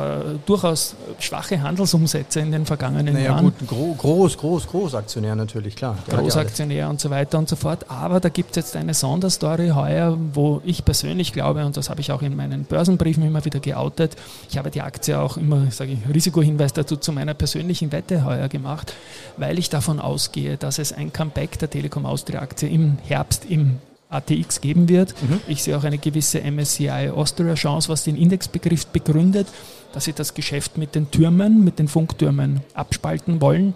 durchaus 0.47 0.97
schwache 1.19 1.63
Handelsumsätze 1.63 2.41
in 2.41 2.51
den 2.51 2.67
vergangenen 2.67 3.15
naja, 3.15 3.27
Jahren. 3.27 3.45
Gut, 3.45 3.69
gro 3.69 3.95
groß, 3.95 4.39
groß, 4.39 4.67
Großaktionär 4.67 5.37
natürlich, 5.37 5.77
klar. 5.77 5.97
Großaktionär 6.09 6.89
und 6.89 7.01
so 7.01 7.11
weiter 7.11 7.39
und 7.39 7.49
so 7.49 7.57
fort. 7.57 7.91
Aber 7.91 8.19
da 8.19 8.29
gibt 8.31 8.51
es 8.51 8.57
jetzt 8.57 8.77
eine 8.77 8.95
Sonderstory 8.95 9.69
heuer, 9.69 10.17
wo 10.33 10.63
ich 10.65 10.85
persönlich 10.85 11.33
glaube, 11.33 11.65
und 11.65 11.77
das 11.77 11.91
habe 11.91 12.01
ich 12.01 12.11
auch 12.11 12.23
in 12.23 12.35
meinen 12.35 12.65
Börsenbriefen 12.65 13.23
immer 13.23 13.45
wieder 13.45 13.61
geoutet, 13.61 14.17
ich 14.51 14.59
habe 14.59 14.71
die 14.71 14.81
Aktie 14.81 15.19
auch 15.19 15.37
immer, 15.37 15.71
sage 15.71 15.93
ich, 15.93 16.15
Risikohinweis 16.15 16.73
dazu 16.73 16.97
zu 16.97 17.13
meiner 17.13 17.35
persönlichen 17.35 17.93
Wette 17.93 18.25
heuer 18.25 18.49
gemacht, 18.49 18.95
weil 19.37 19.59
ich 19.59 19.69
davon 19.69 20.01
ausgehe, 20.01 20.32
ausgehe, 20.33 20.57
dass 20.57 20.79
es 20.79 20.95
ein 20.95 21.13
Comeback 21.13 21.59
der 21.59 21.69
Telekom 21.69 22.07
Austria 22.07 22.41
Aktie 22.41 22.67
im 22.69 22.97
Herbst 23.07 23.45
im 23.45 23.81
ATX 24.09 24.63
geben 24.63 24.89
wird. 24.89 25.15
Mhm. 25.23 25.41
Ich 25.47 25.63
sehe 25.63 25.77
auch 25.77 25.85
eine 25.85 25.99
gewisse 25.99 26.41
MSCI 26.41 27.11
Austria 27.15 27.55
Chance, 27.55 27.91
was 27.91 28.05
den 28.05 28.17
Indexbegriff 28.17 28.87
begründet, 28.87 29.47
dass 29.93 30.05
sie 30.05 30.15
das 30.15 30.33
Geschäft 30.33 30.79
mit 30.79 30.95
den 30.95 31.11
Türmen, 31.11 31.65
mit 31.65 31.79
den 31.79 31.87
Funktürmen 31.87 32.63
abspalten 32.73 33.43
wollen. 33.43 33.75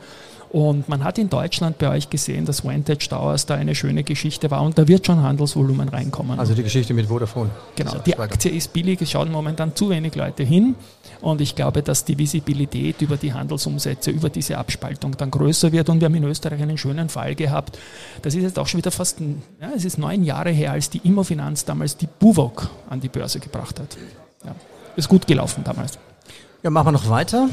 Und 0.51 0.89
man 0.89 1.03
hat 1.05 1.19
in 1.19 1.29
Deutschland 1.29 1.79
bei 1.79 1.91
euch 1.91 2.09
gesehen, 2.09 2.45
dass 2.45 2.65
Vantage 2.65 3.09
Towers 3.09 3.47
da 3.47 3.57
eine 3.57 3.75
schöne 3.75 4.05
Geschichte 4.05 4.51
war 4.51 4.63
und 4.63 4.79
da 4.79 4.87
wird 4.87 5.05
schon 5.07 5.23
Handelsvolumen 5.23 5.89
reinkommen. 5.89 6.39
Also 6.39 6.55
die 6.55 6.63
Geschichte 6.63 6.95
mit 6.95 7.07
Vodafone. 7.07 7.51
Genau, 7.75 7.97
die 7.99 8.17
Aktie 8.17 8.53
ist 8.53 8.73
billig, 8.73 9.03
es 9.03 9.11
schauen 9.11 9.31
momentan 9.31 9.75
zu 9.75 9.91
wenig 9.91 10.15
Leute 10.15 10.45
hin 10.45 10.77
und 11.21 11.41
ich 11.41 11.57
glaube, 11.57 11.83
dass 11.83 12.05
die 12.05 12.17
Visibilität 12.17 13.03
über 13.03 13.17
die 13.17 13.33
Handelsumsätze, 13.33 14.11
über 14.11 14.31
diese 14.31 14.57
Abspaltung 14.59 15.17
dann 15.17 15.31
größer 15.31 15.73
wird 15.73 15.89
und 15.89 16.01
wir 16.01 16.07
haben 16.07 16.15
in 16.15 16.25
Österreich 16.25 16.63
einen 16.63 16.79
schönen 16.79 17.09
Fall 17.09 17.35
gehabt. 17.35 17.79
Das 18.23 18.35
ist 18.35 18.43
jetzt 18.43 18.59
auch 18.59 18.67
schon 18.67 18.79
wieder 18.79 18.93
fast, 18.93 19.21
ja, 19.21 19.71
es 19.75 19.85
ist 19.85 19.99
neun 19.99 20.23
Jahre 20.25 20.51
her, 20.51 20.73
als 20.73 20.91
die 20.91 21.01
Immofinanz 21.05 21.65
damals 21.65 21.97
die 21.97 22.07
Buwok 22.07 22.71
an 22.89 23.01
die 23.01 23.09
Börse 23.09 23.41
gebracht 23.41 23.81
hat. 23.81 23.97
Ja, 24.45 24.55
ist 24.95 25.09
gut 25.09 25.27
gelaufen 25.27 25.65
damals. 25.65 25.99
Ja, 26.63 26.71
machen 26.71 26.87
wir 26.87 26.93
noch 26.93 27.09
weiter. 27.11 27.49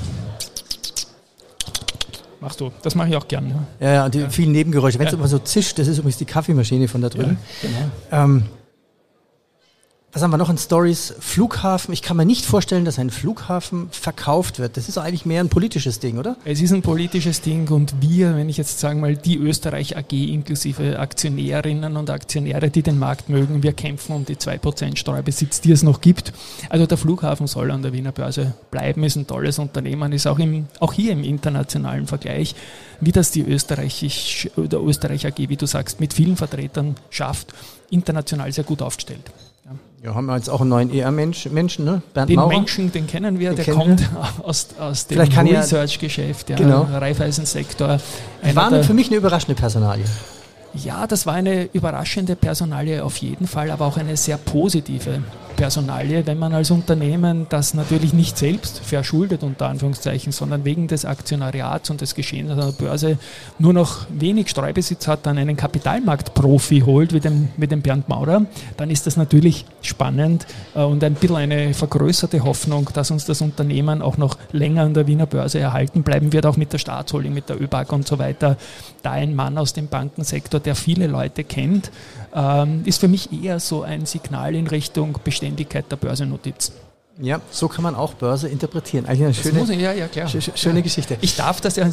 Machst 2.44 2.60
du. 2.60 2.72
Das 2.81 2.94
mache 2.94 3.07
ich 3.07 3.16
auch 3.16 3.30
gern. 3.30 3.66
Ja, 3.80 3.94
ja, 3.94 4.06
und 4.06 4.13
die 4.13 4.25
vielen 4.30 4.51
Nebengeräusche. 4.51 5.00
Wenn 5.00 5.07
es 5.07 5.13
immer 5.13 5.30
so 5.30 5.40
zischt, 5.40 5.80
das 5.80 5.88
ist 5.88 6.00
übrigens 6.00 6.18
die 6.18 6.25
Kaffeemaschine 6.25 6.90
von 6.90 7.00
da 7.00 7.07
drüben. 7.07 7.38
Genau. 7.62 8.24
Ähm, 8.24 8.44
was 10.13 10.21
haben 10.21 10.30
wir 10.30 10.38
noch 10.38 10.51
in 10.51 10.60
Stories? 10.60 11.15
Flughafen. 11.19 11.92
Ich 11.92 12.04
kann 12.04 12.15
mir 12.18 12.25
nicht 12.25 12.45
vorstellen, 12.45 12.86
dass 12.86 13.00
ein 13.00 13.10
Flughafen 13.10 13.88
verkauft 13.89 14.60
wird. 14.60 14.77
Das 14.77 14.87
ist 14.87 14.99
eigentlich 14.99 15.26
mehr 15.26 15.40
ein 15.40 15.49
politisches 15.49 15.99
Ding, 15.99 16.19
oder? 16.19 16.37
Es 16.45 16.61
ist 16.61 16.71
ein 16.71 16.83
politisches 16.83 17.42
Ding 17.42 17.68
und 17.69 17.95
wir, 17.99 18.35
wenn 18.35 18.47
ich 18.47 18.57
jetzt 18.57 18.80
sagen 18.80 18.99
mal, 18.99 19.18
die 19.18 19.37
Österreich 19.37 19.97
AG 19.97 20.11
inklusive 20.11 20.99
Aktionärinnen 20.99 21.97
und 21.97 22.11
Aktionäre, 22.11 22.69
die 22.69 22.83
den 22.83 22.99
Markt 22.99 23.30
mögen, 23.30 23.64
wir 23.64 23.73
kämpfen 23.73 24.16
um 24.16 24.23
die 24.23 24.35
2% 24.35 24.97
Streubesitz, 24.97 25.61
die 25.61 25.71
es 25.71 25.81
noch 25.81 25.99
gibt. 25.99 26.31
Also 26.69 26.85
der 26.85 26.99
Flughafen 26.99 27.47
soll 27.47 27.71
an 27.71 27.81
der 27.81 27.92
Wiener 27.92 28.11
Börse 28.11 28.54
bleiben, 28.69 29.04
ist 29.04 29.16
ein 29.16 29.26
tolles 29.26 29.57
Unternehmen, 29.57 30.11
ist 30.14 30.28
auch, 30.28 30.37
im, 30.37 30.68
auch 30.80 30.94
hier 30.94 31.11
im 31.11 31.23
internationalen 31.23 32.06
Vergleich, 32.06 32.54
wie 33.02 33.11
das 33.11 33.31
die 33.31 33.42
Österreichisch, 33.42 34.47
oder 34.57 34.80
Österreich 34.80 35.26
AG, 35.26 35.49
wie 35.49 35.57
du 35.57 35.66
sagst, 35.66 35.99
mit 35.99 36.14
vielen 36.14 36.37
Vertretern 36.37 36.95
schafft, 37.09 37.52
international 37.90 38.52
sehr 38.52 38.64
gut 38.64 38.83
aufgestellt. 38.83 39.31
Ja, 40.04 40.16
haben 40.16 40.26
wir 40.26 40.36
jetzt 40.36 40.50
auch 40.50 40.60
einen 40.60 40.69
neuen 40.69 40.94
ER-Menschen, 40.94 41.86
ne? 41.86 42.02
Bernd 42.14 42.30
den 42.30 42.36
Maurer. 42.36 42.50
Menschen, 42.50 42.92
den 42.92 43.07
kennen 43.07 43.40
wir, 43.40 43.54
den 43.54 43.64
der 43.64 43.74
kommt 43.74 44.02
wir. 44.02 44.45
aus, 44.45 44.68
aus 44.78 45.07
dem 45.07 45.22
Research-Geschäft, 45.22 46.50
ja, 46.50 46.57
genau. 46.57 46.81
Raiffeisen-Sektor. 46.92 48.00
War 48.54 48.83
für 48.83 48.94
mich 48.94 49.07
eine 49.07 49.16
überraschende 49.16 49.56
Personalie. 49.56 50.04
Ja, 50.74 51.07
das 51.07 51.26
war 51.26 51.36
eine 51.36 51.69
überraschende 51.72 52.36
Personalie 52.36 53.02
auf 53.02 53.16
jeden 53.18 53.48
Fall, 53.48 53.72
aber 53.72 53.86
auch 53.86 53.95
eine 53.95 54.18
sehr 54.18 54.38
positive 54.38 55.22
Personalie, 55.56 56.26
wenn 56.26 56.40
man 56.40 56.54
als 56.54 56.72
Unternehmen 56.72 57.48
das 57.50 57.74
natürlich 57.74 58.14
nicht 58.14 58.38
selbst 58.38 58.80
verschuldet, 58.80 59.44
unter 59.44 59.68
Anführungszeichen, 59.68 60.31
sondern 60.31 60.66
wegen 60.66 60.88
des 60.88 61.06
Aktionariats 61.06 61.90
und 61.90 62.02
des 62.02 62.16
Geschehens 62.16 62.52
an 62.52 62.57
der 62.57 62.72
Börse 62.72 63.18
nur 63.60 63.74
noch 63.74 64.06
wenig 64.10 64.50
Streubesitz 64.50 65.07
hat, 65.07 65.26
dann 65.26 65.38
einen 65.38 65.56
Kapitalmarktprofi 65.56 66.81
holt, 66.81 67.14
wie 67.14 67.19
dem, 67.19 67.50
wie 67.57 67.68
dem 67.68 67.81
Bernd 67.81 68.10
Maurer, 68.10 68.45
dann 68.78 68.90
ist 68.90 69.07
das 69.07 69.18
natürlich 69.18 69.66
spannend 69.81 70.45
äh, 70.76 70.83
und 70.83 71.04
ein 71.04 71.14
bisschen 71.14 71.38
eine 71.38 71.74
vergrößerte 71.74 72.44
Hoffnung, 72.44 72.90
dass 72.94 73.12
uns 73.12 73.26
das 73.26 73.42
Unternehmen 73.42 74.02
auch 74.02 74.18
noch 74.18 74.38
länger 74.52 74.83
an 74.83 74.94
der 74.94 75.07
Wiener 75.07 75.26
Börse 75.26 75.60
erhalten 75.60 76.04
bleiben 76.04 76.33
wird, 76.33 76.45
auch 76.45 76.57
mit 76.57 76.74
der 76.74 76.78
Staatsholding, 76.80 77.33
mit 77.33 77.50
der 77.50 77.62
ÖBAG 77.62 77.92
und 77.92 78.07
so 78.07 78.19
weiter. 78.19 78.57
Da 79.02 79.12
ein 79.12 79.36
Mann 79.36 79.57
aus 79.57 79.74
dem 79.74 79.88
Bankensektor, 79.88 80.60
der 80.60 80.76
viele 80.76 81.07
Leute 81.07 81.44
kennt, 81.44 81.92
ist 82.85 82.99
für 82.99 83.07
mich 83.07 83.31
eher 83.31 83.59
so 83.59 83.83
ein 83.83 84.06
Signal 84.06 84.56
in 84.56 84.68
Richtung 84.68 85.19
Beständigkeit 85.23 85.92
der 85.92 85.97
Börsennotiz. 85.97 86.71
Ja, 87.21 87.42
so 87.52 87.68
kann 87.68 87.83
man 87.83 87.94
auch 87.94 88.16
Börse 88.16 88.47
interpretieren. 88.47 89.06
Eigentlich 89.06 89.23
eine 89.23 89.33
schöne, 89.35 89.73
ich, 89.73 89.80
ja, 89.80 89.94
ja, 89.94 90.28
schöne 90.28 90.80
ja. 90.80 90.81
Geschichte. 90.81 91.16
Ich 91.21 91.35
darf 91.35 91.61
das 91.61 91.75
ja 91.75 91.87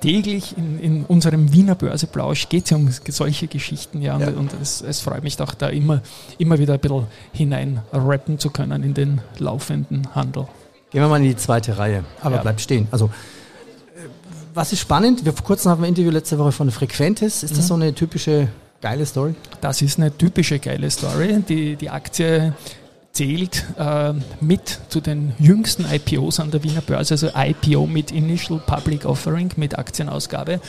täglich 0.00 0.56
in, 0.56 0.80
in 0.80 1.04
unserem 1.04 1.52
Wiener 1.52 1.76
Börseplausch 1.76 2.48
geht 2.48 2.64
es 2.64 2.70
ja 2.70 2.76
um 2.76 2.90
solche 3.08 3.46
Geschichten, 3.46 4.02
ja, 4.02 4.16
und, 4.16 4.50
es, 4.60 4.82
es, 4.82 5.00
freut 5.00 5.22
mich 5.22 5.36
doch 5.36 5.54
da 5.54 5.68
immer, 5.68 6.02
immer 6.38 6.58
wieder 6.58 6.74
ein 6.74 6.80
bisschen 6.80 7.06
hinein 7.32 7.82
rappen 7.92 8.40
zu 8.40 8.50
können 8.50 8.82
in 8.82 8.94
den 8.94 9.20
laufenden 9.38 10.12
Handel. 10.16 10.48
Gehen 10.90 11.02
wir 11.02 11.08
mal 11.08 11.18
in 11.18 11.24
die 11.24 11.36
zweite 11.36 11.78
Reihe, 11.78 12.02
aber 12.20 12.38
bleibt 12.38 12.60
stehen. 12.60 12.88
Also 12.90 13.06
äh, 13.06 14.08
was 14.54 14.72
ist 14.72 14.80
spannend? 14.80 15.24
Wir 15.24 15.34
vor 15.34 15.46
kurzem 15.46 15.70
haben 15.70 15.82
wir 15.82 15.86
ein 15.86 15.90
Interview 15.90 16.10
letzte 16.10 16.36
Woche 16.36 16.50
von 16.50 16.68
Frequentis. 16.72 17.44
Ist 17.44 17.52
mhm. 17.52 17.56
das 17.56 17.68
so 17.68 17.74
eine 17.74 17.94
typische 17.94 18.48
geile 18.80 19.06
Story? 19.06 19.34
Das 19.60 19.82
ist 19.82 19.98
eine 19.98 20.16
typische 20.16 20.58
geile 20.58 20.90
Story. 20.90 21.42
Die, 21.48 21.76
die 21.76 21.90
Aktie 21.90 22.52
zählt 23.12 23.64
äh, 23.78 24.12
mit 24.40 24.78
zu 24.88 25.00
den 25.00 25.32
jüngsten 25.38 25.84
IPOs 25.84 26.40
an 26.40 26.50
der 26.50 26.62
Wiener 26.62 26.82
Börse, 26.82 27.14
also 27.14 27.30
IPO 27.34 27.86
mit 27.86 28.12
Initial 28.12 28.60
Public 28.64 29.04
Offering, 29.04 29.50
mit 29.56 29.78
Aktienausgabe. 29.78 30.60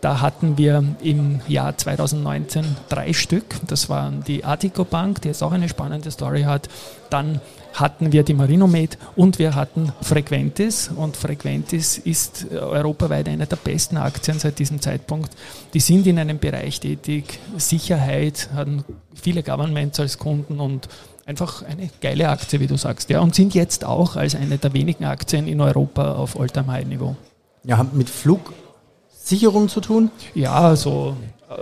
Da 0.00 0.22
hatten 0.22 0.56
wir 0.56 0.82
im 1.02 1.40
Jahr 1.46 1.76
2019 1.76 2.64
drei 2.88 3.12
Stück. 3.12 3.44
Das 3.66 3.90
waren 3.90 4.24
die 4.24 4.44
Artico 4.44 4.84
Bank, 4.84 5.20
die 5.20 5.28
jetzt 5.28 5.42
auch 5.42 5.52
eine 5.52 5.68
spannende 5.68 6.10
Story 6.10 6.42
hat. 6.42 6.68
Dann 7.10 7.40
hatten 7.74 8.10
wir 8.10 8.22
die 8.22 8.32
Marinomed 8.32 8.96
und 9.14 9.38
wir 9.38 9.54
hatten 9.54 9.92
Frequentis. 10.00 10.90
Und 10.94 11.16
Frequentis 11.16 11.98
ist 11.98 12.46
europaweit 12.50 13.28
eine 13.28 13.46
der 13.46 13.56
besten 13.56 13.98
Aktien 13.98 14.38
seit 14.38 14.58
diesem 14.58 14.80
Zeitpunkt. 14.80 15.36
Die 15.74 15.80
sind 15.80 16.06
in 16.06 16.18
einem 16.18 16.38
Bereich 16.38 16.80
tätig, 16.80 17.38
Sicherheit, 17.58 18.48
hatten 18.54 18.84
viele 19.14 19.42
Governments 19.42 20.00
als 20.00 20.18
Kunden 20.18 20.60
und 20.60 20.88
einfach 21.26 21.62
eine 21.62 21.90
geile 22.00 22.30
Aktie, 22.30 22.58
wie 22.58 22.66
du 22.66 22.76
sagst, 22.76 23.10
ja, 23.10 23.20
und 23.20 23.34
sind 23.34 23.54
jetzt 23.54 23.84
auch 23.84 24.16
als 24.16 24.34
eine 24.34 24.56
der 24.58 24.72
wenigen 24.72 25.04
Aktien 25.04 25.46
in 25.46 25.60
Europa 25.60 26.14
auf 26.14 26.40
All-Time-High-Niveau. 26.40 27.16
Ja, 27.64 27.76
haben 27.76 27.90
mit 27.92 28.08
Flugsicherung 29.30 29.68
zu 29.68 29.80
tun? 29.80 30.10
Ja, 30.34 30.74
so 30.74 31.14
äh, 31.48 31.54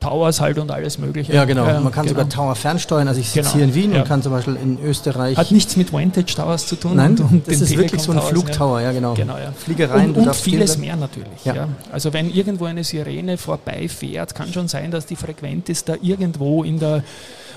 Towers 0.00 0.40
halt 0.40 0.58
und 0.58 0.70
alles 0.70 0.98
Mögliche. 0.98 1.32
Ja, 1.32 1.44
genau. 1.44 1.64
Man 1.64 1.92
kann 1.92 2.06
genau. 2.06 2.20
sogar 2.20 2.28
Tower 2.28 2.54
fernsteuern. 2.54 3.06
Also 3.06 3.20
ich 3.20 3.30
sitze 3.30 3.40
genau. 3.40 3.54
hier 3.54 3.64
in 3.64 3.74
Wien 3.74 3.92
ja. 3.92 4.00
und 4.00 4.08
kann 4.08 4.22
zum 4.22 4.32
Beispiel 4.32 4.56
in 4.56 4.78
Österreich. 4.82 5.36
Hat 5.36 5.52
nichts 5.52 5.76
mit 5.76 5.92
Vantage 5.92 6.34
Towers 6.34 6.66
zu 6.66 6.76
tun. 6.76 6.96
Nein, 6.96 7.12
und, 7.12 7.20
und 7.20 7.46
das 7.46 7.60
ist 7.60 7.68
Telekom 7.68 7.82
wirklich 7.84 8.02
so 8.02 8.12
ein 8.12 8.20
Flugtower, 8.20 8.80
ja, 8.80 8.88
ja 8.88 8.92
genau. 8.92 9.14
genau 9.14 9.36
ja. 9.36 9.52
Fliegereien. 9.52 10.14
Und, 10.14 10.26
und 10.26 10.34
vieles 10.34 10.78
mehr 10.78 10.96
natürlich. 10.96 11.44
Ja. 11.44 11.68
Also 11.92 12.12
wenn 12.12 12.30
irgendwo 12.30 12.64
eine 12.64 12.82
Sirene 12.82 13.38
vorbeifährt, 13.38 14.34
kann 14.34 14.52
schon 14.52 14.68
sein, 14.68 14.90
dass 14.90 15.06
die 15.06 15.16
Frequenz 15.16 15.68
ist 15.68 15.88
da 15.88 15.94
irgendwo 16.00 16.64
in 16.64 16.78
der 16.80 17.04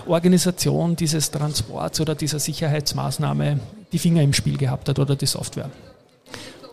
Organisation 0.06 0.96
dieses 0.96 1.32
Transports 1.32 2.00
oder 2.00 2.14
dieser 2.14 2.38
Sicherheitsmaßnahme 2.38 3.60
die 3.92 3.98
Finger 3.98 4.22
im 4.22 4.34
Spiel 4.34 4.58
gehabt 4.58 4.90
hat 4.90 5.00
oder 5.00 5.16
die 5.16 5.26
Software. 5.26 5.72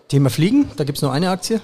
Thema 0.09 0.29
Fliegen, 0.29 0.69
da 0.77 0.85
gibt 0.85 0.99
es 0.99 1.03
nur 1.03 1.13
eine 1.13 1.31
Aktie. 1.31 1.61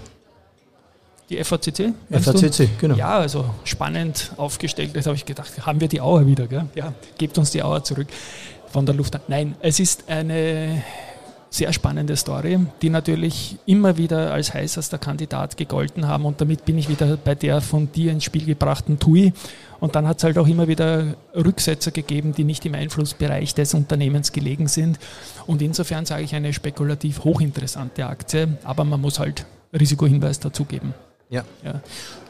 Die 1.30 1.42
FACC? 1.44 1.92
FACC, 2.10 2.70
genau. 2.78 2.94
Ja, 2.94 3.18
also 3.18 3.44
spannend 3.64 4.32
aufgestellt. 4.36 4.92
Da 4.94 5.04
habe 5.04 5.16
ich 5.16 5.26
gedacht, 5.26 5.66
haben 5.66 5.80
wir 5.80 5.88
die 5.88 6.00
Auer 6.00 6.26
wieder, 6.26 6.46
gell? 6.46 6.64
Ja, 6.74 6.94
gebt 7.18 7.36
uns 7.36 7.50
die 7.50 7.62
Auer 7.62 7.84
zurück 7.84 8.08
von 8.70 8.86
der 8.86 8.94
Luft. 8.94 9.18
Nein, 9.28 9.54
es 9.60 9.78
ist 9.78 10.08
eine 10.08 10.82
sehr 11.50 11.72
spannende 11.72 12.16
Story, 12.16 12.58
die 12.82 12.90
natürlich 12.90 13.56
immer 13.66 13.96
wieder 13.96 14.32
als 14.32 14.52
heißester 14.52 14.98
Kandidat 14.98 15.56
gegolten 15.56 16.06
haben. 16.06 16.24
Und 16.24 16.40
damit 16.40 16.64
bin 16.64 16.78
ich 16.78 16.88
wieder 16.88 17.16
bei 17.16 17.34
der 17.34 17.60
von 17.60 17.90
dir 17.92 18.12
ins 18.12 18.24
Spiel 18.24 18.44
gebrachten 18.44 18.98
TUI. 18.98 19.32
Und 19.80 19.94
dann 19.94 20.06
hat 20.06 20.18
es 20.18 20.24
halt 20.24 20.38
auch 20.38 20.46
immer 20.46 20.68
wieder 20.68 21.14
Rücksetzer 21.34 21.90
gegeben, 21.90 22.34
die 22.34 22.44
nicht 22.44 22.66
im 22.66 22.74
Einflussbereich 22.74 23.54
des 23.54 23.74
Unternehmens 23.74 24.32
gelegen 24.32 24.68
sind. 24.68 24.98
Und 25.46 25.62
insofern 25.62 26.04
sage 26.04 26.24
ich 26.24 26.34
eine 26.34 26.52
spekulativ 26.52 27.24
hochinteressante 27.24 28.06
Aktie, 28.06 28.58
aber 28.64 28.84
man 28.84 29.00
muss 29.00 29.18
halt 29.18 29.46
Risikohinweis 29.72 30.40
dazugeben. 30.40 30.94
Ja. 31.30 31.44
ja. 31.64 31.80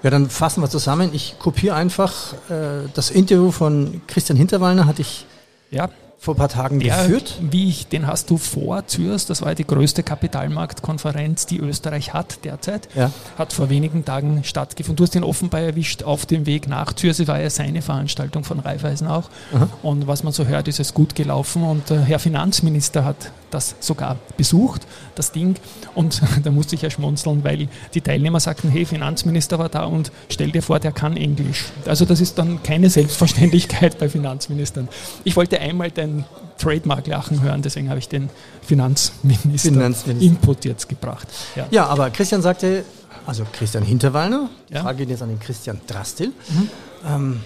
Ja, 0.03 0.11
dann 0.11 0.31
fassen 0.31 0.63
wir 0.63 0.69
zusammen. 0.69 1.11
Ich 1.13 1.39
kopiere 1.39 1.75
einfach 1.75 2.35
äh, 2.51 2.89
das 2.95 3.11
Interview 3.11 3.51
von 3.51 4.03
Christian 4.07 4.37
Hinterwallner, 4.37 4.87
hatte 4.87 5.03
ich 5.03 5.27
ja 5.71 5.89
vor 6.21 6.35
ein 6.35 6.39
paar 6.39 6.49
Tagen 6.49 6.81
der, 6.81 6.97
geführt. 6.97 7.39
Wie 7.41 7.69
ich, 7.69 7.87
den 7.87 8.07
hast 8.09 8.29
du 8.31 8.39
vor 8.39 8.87
Zürs, 8.87 9.27
das 9.27 9.43
war 9.43 9.55
die 9.55 9.65
größte 9.65 10.03
Kapitalmarktkonferenz, 10.03 11.47
die 11.47 11.59
Österreich 11.59 12.13
hat 12.13 12.45
derzeit, 12.45 12.89
ja. 12.97 13.13
hat 13.39 13.53
vor 13.53 13.71
wenigen 13.71 14.05
Tagen 14.05 14.43
stattgefunden. 14.43 14.97
Du 14.97 15.05
hast 15.05 15.15
ihn 15.15 15.23
offenbar 15.23 15.61
erwischt 15.61 16.03
auf 16.03 16.27
dem 16.27 16.45
Weg 16.47 16.67
nach 16.69 16.93
Zürs, 16.93 17.21
es 17.21 17.29
war 17.29 17.41
ja 17.41 17.51
seine 17.51 17.83
Veranstaltung 17.83 18.43
von 18.43 18.59
Raiffeisen 18.59 19.07
auch. 19.07 19.31
Aha. 19.55 19.69
Und 19.83 20.09
was 20.09 20.25
man 20.25 20.33
so 20.33 20.47
hört, 20.47 20.67
ist 20.67 20.81
es 20.81 20.93
gut 20.93 21.15
gelaufen 21.15 21.63
und 21.63 21.89
der 21.89 22.01
Herr 22.01 22.19
Finanzminister 22.19 23.05
hat 23.05 23.31
das 23.51 23.77
sogar 23.81 24.17
besucht, 24.37 24.87
das 25.15 25.33
Ding. 25.33 25.57
Und 25.95 26.23
da 26.45 26.51
musste 26.51 26.75
ich 26.75 26.83
ja 26.83 26.91
schmunzeln, 26.91 27.45
weil 27.45 27.69
die 27.95 28.01
Teilnehmer 28.01 28.41
sagten, 28.41 28.71
hey, 28.71 28.85
Finanzminister 28.85 29.59
war 29.59 29.69
da 29.69 29.85
und 29.85 30.13
stell 30.29 30.51
dir 30.51 30.63
vor, 30.63 30.81
der 30.81 30.93
kann 30.93 31.17
Englisch. 31.17 31.67
Also 31.87 32.05
das 32.05 32.21
ist 32.21 32.39
dann 32.39 32.63
keine 32.63 32.91
Selbstverständlichkeit 32.91 33.99
bei 33.99 34.09
Finanzministern. 34.09 34.89
Ich 35.25 35.37
wollte 35.37 35.61
einmal 35.61 35.91
dein 35.91 36.25
Trademark-Lachen 36.59 37.43
hören, 37.43 37.63
deswegen 37.63 37.89
habe 37.89 37.99
ich 37.99 38.09
den 38.09 38.31
Finanzminister, 38.63 39.71
Finanzminister. 39.71 40.27
Input 40.27 40.65
jetzt 40.65 40.89
gebracht. 40.89 41.29
Ja. 41.55 41.67
ja. 41.71 41.87
aber 41.87 42.11
Christian 42.11 42.43
sagte, 42.43 42.85
also 43.27 43.45
Christian 43.53 43.85
Hinterwallner, 43.85 44.51
ja. 44.71 44.83
Frage 44.83 44.99
geht 44.99 45.11
jetzt 45.11 45.23
an 45.23 45.29
den 45.29 45.41
Christian 45.41 45.81
Drastil, 45.87 46.29
mhm. 46.29 46.71
ähm, 47.07 47.41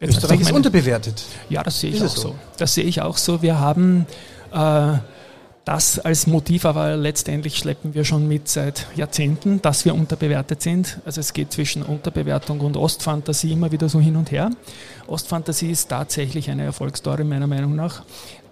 Österreich 0.00 0.40
ist 0.40 0.52
unterbewertet. 0.52 1.22
Ja, 1.48 1.62
das 1.62 1.80
sehe 1.80 1.90
ich 1.90 1.96
ist 1.96 2.02
auch 2.02 2.16
so? 2.16 2.28
so. 2.28 2.34
Das 2.58 2.74
sehe 2.74 2.84
ich 2.84 3.00
auch 3.00 3.16
so. 3.16 3.40
Wir 3.40 3.58
haben 3.58 4.06
das 5.66 5.98
als 5.98 6.28
Motiv 6.28 6.64
aber 6.64 6.96
letztendlich 6.96 7.58
schleppen 7.58 7.92
wir 7.92 8.04
schon 8.04 8.28
mit 8.28 8.48
seit 8.48 8.86
Jahrzehnten, 8.94 9.60
dass 9.62 9.84
wir 9.84 9.94
unterbewertet 9.94 10.62
sind. 10.62 11.00
Also 11.04 11.20
es 11.20 11.32
geht 11.32 11.52
zwischen 11.52 11.82
Unterbewertung 11.82 12.60
und 12.60 12.76
Ostfantasie 12.76 13.52
immer 13.52 13.72
wieder 13.72 13.88
so 13.88 13.98
hin 13.98 14.14
und 14.14 14.30
her. 14.30 14.50
Ostfantasie 15.08 15.72
ist 15.72 15.88
tatsächlich 15.88 16.50
eine 16.50 16.62
Erfolgsstory 16.62 17.24
meiner 17.24 17.48
Meinung 17.48 17.74
nach. 17.74 18.04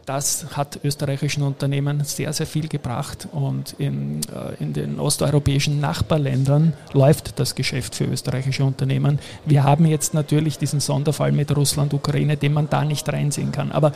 Das 0.06 0.56
hat 0.56 0.80
österreichischen 0.84 1.44
Unternehmen 1.44 2.04
sehr, 2.04 2.32
sehr 2.32 2.46
viel 2.46 2.68
gebracht 2.68 3.26
und 3.32 3.74
in, 3.78 4.20
äh, 4.22 4.62
in 4.62 4.74
den 4.74 5.00
osteuropäischen 5.00 5.80
Nachbarländern 5.80 6.74
läuft 6.92 7.38
das 7.38 7.54
Geschäft 7.54 7.94
für 7.94 8.04
österreichische 8.04 8.64
Unternehmen. 8.64 9.18
Wir 9.46 9.64
haben 9.64 9.86
jetzt 9.86 10.12
natürlich 10.12 10.58
diesen 10.58 10.80
Sonderfall 10.80 11.32
mit 11.32 11.56
Russland, 11.56 11.94
Ukraine, 11.94 12.36
den 12.36 12.52
man 12.52 12.68
da 12.68 12.84
nicht 12.84 13.08
reinsehen 13.08 13.50
kann. 13.50 13.72
Aber 13.72 13.92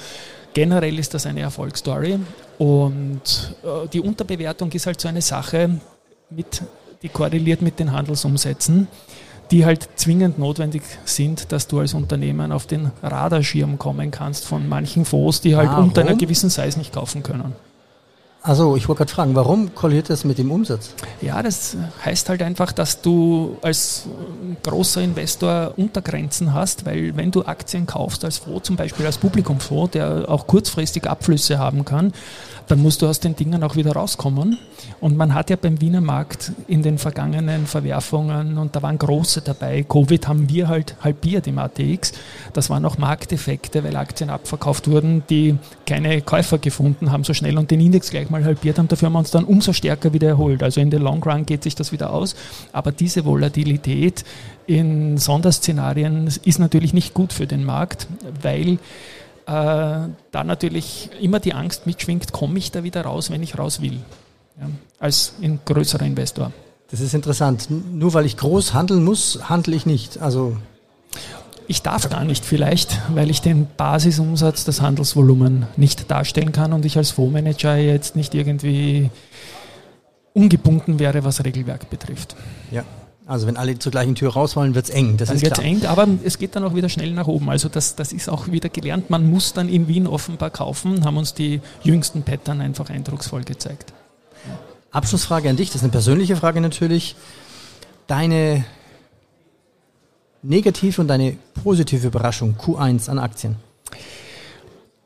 generell 0.55 0.99
ist 0.99 1.15
das 1.15 1.27
eine 1.27 1.41
Erfolgsstory 1.41 2.19
und 2.59 3.55
äh, 3.63 3.89
die 3.93 4.01
Unterbewertung 4.01 4.71
ist 4.73 4.87
halt 4.87 5.01
so 5.01 5.09
eine 5.09 5.23
Sache, 5.23 5.79
mit, 6.31 6.63
die 7.03 7.09
korreliert 7.09 7.63
mit 7.63 7.79
den 7.79 7.93
Handelsumsätzen, 7.93 8.89
die 9.51 9.65
halt 9.65 9.89
zwingend 9.97 10.39
notwendig 10.39 10.83
sind, 11.05 11.53
dass 11.53 11.69
du 11.69 11.79
als 11.81 11.95
Unternehmen 11.95 12.53
auf 12.53 12.67
den 12.67 12.91
Radarschirm 13.03 13.79
kommen 13.79 14.11
kannst 14.11 14.45
von 14.45 14.69
manchen 14.69 15.05
Fonds, 15.05 15.41
die 15.41 15.57
halt 15.57 15.77
unter 15.77 16.03
einer 16.03 16.17
gewissen 16.17 16.51
Size 16.51 16.79
nicht 16.79 16.93
kaufen 16.93 17.23
können. 17.23 17.55
Also 18.41 18.77
ich 18.77 18.89
wollte 18.89 18.99
gerade 19.01 19.13
fragen, 19.13 19.35
warum 19.35 19.75
korreliert 19.75 20.11
das 20.11 20.25
mit 20.25 20.39
dem 20.39 20.51
Umsatz? 20.53 20.95
Ja, 21.21 21.43
das 21.43 21.77
heißt 22.05 22.29
halt 22.29 22.41
einfach, 22.41 22.71
dass 22.71 23.03
du 23.03 23.59
als 23.63 24.05
großer 24.63 25.03
Investor 25.03 25.75
Untergrenzen 25.77 26.55
hast, 26.55 26.87
weil 26.87 27.17
wenn 27.17 27.33
du 27.33 27.45
Aktien 27.45 27.87
kaufst 27.87 28.25
als 28.25 28.39
Fonds, 28.39 28.67
zum 28.67 28.77
Beispiel 28.77 29.05
als 29.07 29.19
Publikumsfonds, 29.19 29.93
der 29.93 30.29
auch 30.29 30.47
kurzfristig 30.47 31.07
Abflüsse 31.09 31.59
haben 31.59 31.85
kann, 31.85 32.13
dann 32.69 32.81
musst 32.81 33.03
du 33.03 33.07
aus 33.07 33.21
den 33.21 33.35
Dingen 33.35 33.63
auch 33.63 33.77
wieder 33.77 33.93
rauskommen. 33.93 34.59
Und 35.01 35.17
man 35.17 35.35
hat 35.35 35.51
ja 35.51 35.57
beim 35.57 35.81
Wiener 35.81 36.01
Markt 36.01 36.53
in 36.69 36.83
den 36.83 36.99
vergangenen 36.99 37.67
Verwerfungen, 37.67 38.59
und 38.59 38.77
da 38.77 38.83
waren 38.83 38.99
große 38.99 39.41
dabei, 39.41 39.83
Covid 39.83 40.29
haben 40.29 40.49
wir 40.49 40.69
halt 40.69 40.97
halbiert 41.03 41.47
im 41.47 41.59
ATX. 41.59 42.13
Das 42.53 42.71
waren 42.71 42.85
auch 42.85 42.99
Markteffekte, 42.99 43.83
weil 43.85 43.97
Aktien 43.97 44.31
abverkauft 44.31 44.89
wurden, 44.89 45.23
die 45.31 45.57
keine 45.87 46.21
Käufer 46.21 46.59
gefunden 46.59 47.11
haben 47.11 47.25
so 47.25 47.35
schnell 47.35 47.59
und 47.59 47.71
den 47.71 47.81
Index 47.81 48.11
gleich 48.11 48.31
mal 48.31 48.45
halbiert 48.45 48.79
haben. 48.79 48.89
Dafür 48.89 49.07
haben 49.07 49.15
wir 49.15 49.21
uns 49.21 49.31
dann 49.31 49.45
umso 49.45 49.73
stärker 49.73 50.13
wieder 50.13 50.29
erholt. 50.29 50.63
Also 50.63 50.81
in 50.81 50.91
den 50.91 51.03
Long 51.03 51.23
Run 51.23 51.47
geht 51.47 51.63
sich 51.63 51.75
das 51.75 51.93
wieder 51.93 52.13
aus. 52.13 52.37
Aber 52.73 52.93
diese 52.93 53.25
Volatilität 53.25 54.25
in 54.67 55.17
Sonderszenarien 55.17 56.31
ist 56.45 56.59
natürlich 56.59 56.93
nicht 56.93 57.15
gut 57.15 57.33
für 57.33 57.47
den 57.47 57.65
Markt, 57.65 58.07
weil 58.43 58.79
äh, 59.49 60.11
da 60.31 60.45
natürlich 60.45 61.09
immer 61.21 61.41
die 61.41 61.55
Angst 61.55 61.87
mitschwingt, 61.87 62.33
komme 62.33 62.59
ich 62.59 62.71
da 62.71 62.85
wieder 62.85 63.03
raus, 63.03 63.31
wenn 63.31 63.43
ich 63.43 63.59
raus 63.59 63.81
will, 63.81 64.01
ja, 64.61 64.69
als 64.99 65.33
ein 65.43 65.61
größerer 65.65 66.05
Investor. 66.05 66.53
Das 66.91 67.01
ist 67.01 67.15
interessant. 67.15 67.69
Nur 67.71 68.13
weil 68.13 68.27
ich 68.27 68.37
groß 68.37 68.75
handeln 68.75 69.05
muss, 69.05 69.49
handle 69.49 69.75
ich 69.75 69.87
nicht. 69.87 70.19
Also 70.19 70.57
ich 71.67 71.83
darf 71.83 72.09
gar 72.11 72.25
nicht 72.25 72.45
vielleicht, 72.45 72.99
weil 73.15 73.31
ich 73.31 73.41
den 73.41 73.67
Basisumsatz, 73.77 74.65
das 74.65 74.83
Handelsvolumen 74.83 75.67
nicht 75.77 76.11
darstellen 76.11 76.53
kann 76.53 76.73
und 76.75 76.85
ich 76.85 76.97
als 76.99 77.11
Fondsmanager 77.11 77.77
jetzt 77.77 78.17
nicht 78.17 78.35
irgendwie 78.35 79.11
ungebunden 80.35 80.99
wäre, 80.99 81.25
was 81.25 81.45
Regelwerk 81.45 81.89
betrifft. 81.91 82.37
Ja, 82.71 82.85
Also 83.29 83.47
wenn 83.47 83.59
alle 83.59 83.79
zur 83.79 83.93
gleichen 83.93 84.15
Tür 84.15 84.33
raus 84.33 84.57
wollen, 84.57 84.75
wird's 84.75 84.89
eng. 84.89 85.19
Das 85.19 85.29
dann 85.29 85.43
wird 85.43 85.59
es 85.59 85.63
eng, 85.63 85.85
aber 85.85 86.09
es 86.25 86.39
geht 86.39 86.57
dann 86.57 86.65
auch 86.65 86.75
wieder 86.75 86.89
schnell 86.89 87.13
nach 87.13 87.27
oben. 87.27 87.51
Also 87.51 87.69
das, 87.69 87.95
das 87.95 88.15
ist 88.15 88.31
auch 88.31 88.49
wieder 88.49 88.71
gelernt. 88.71 89.11
Man 89.11 89.31
muss 89.31 89.53
dann 89.53 89.69
in 89.69 89.87
Wien 89.87 90.07
offenbar 90.07 90.49
kaufen, 90.49 91.05
haben 91.05 91.19
uns 91.19 91.35
die 91.35 91.61
jüngsten 91.83 92.23
Pattern 92.23 92.63
einfach 92.63 92.89
eindrucksvoll 92.89 93.45
gezeigt. 93.45 93.93
Abschlussfrage 94.93 95.51
an 95.51 95.57
dich, 95.57 95.69
das 95.69 95.77
ist 95.77 95.83
eine 95.83 95.93
persönliche 95.93 96.37
Frage 96.37 96.63
natürlich. 96.63 97.17
Deine 98.07 98.65
negative 100.43 101.03
und 101.03 101.09
deine 101.09 101.37
positive 101.63 102.07
Überraschung 102.07 102.57
Q1 102.59 103.11
an 103.11 103.19
Aktien? 103.19 103.57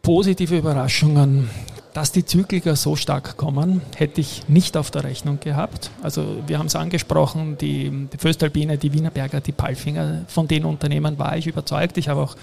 Positive 0.00 0.58
Überraschungen. 0.58 1.50
Dass 1.92 2.10
die 2.10 2.24
Zykliker 2.24 2.74
so 2.74 2.96
stark 2.96 3.36
kommen, 3.36 3.82
hätte 3.96 4.22
ich 4.22 4.48
nicht 4.48 4.78
auf 4.78 4.90
der 4.90 5.04
Rechnung 5.04 5.40
gehabt. 5.40 5.90
Also 6.02 6.24
wir 6.46 6.58
haben 6.58 6.66
es 6.66 6.76
angesprochen, 6.76 7.58
die, 7.58 8.08
die 8.10 8.16
Föstalpine, 8.16 8.78
die 8.78 8.94
Wienerberger, 8.94 9.42
die 9.42 9.52
Palfinger, 9.52 10.24
von 10.26 10.48
den 10.48 10.64
Unternehmen 10.64 11.18
war 11.18 11.36
ich 11.36 11.46
überzeugt. 11.46 11.98
Ich 11.98 12.08
habe 12.08 12.22
auch 12.22 12.36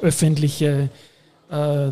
öffentliche 0.00 0.88
äh, 1.50 1.90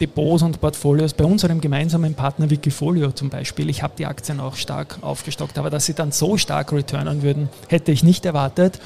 Depots 0.00 0.42
und 0.42 0.60
Portfolios 0.60 1.12
bei 1.12 1.24
unserem 1.24 1.60
gemeinsamen 1.60 2.14
Partner 2.14 2.48
Wikifolio 2.48 3.12
zum 3.12 3.28
Beispiel. 3.28 3.68
Ich 3.68 3.82
habe 3.82 3.92
die 3.96 4.06
Aktien 4.06 4.40
auch 4.40 4.56
stark 4.56 4.98
aufgestockt, 5.02 5.58
aber 5.58 5.70
dass 5.70 5.86
sie 5.86 5.94
dann 5.94 6.12
so 6.12 6.38
stark 6.38 6.72
returnen 6.72 7.22
würden, 7.22 7.50
hätte 7.68 7.92
ich 7.92 8.02
nicht 8.02 8.24
erwartet. 8.24 8.80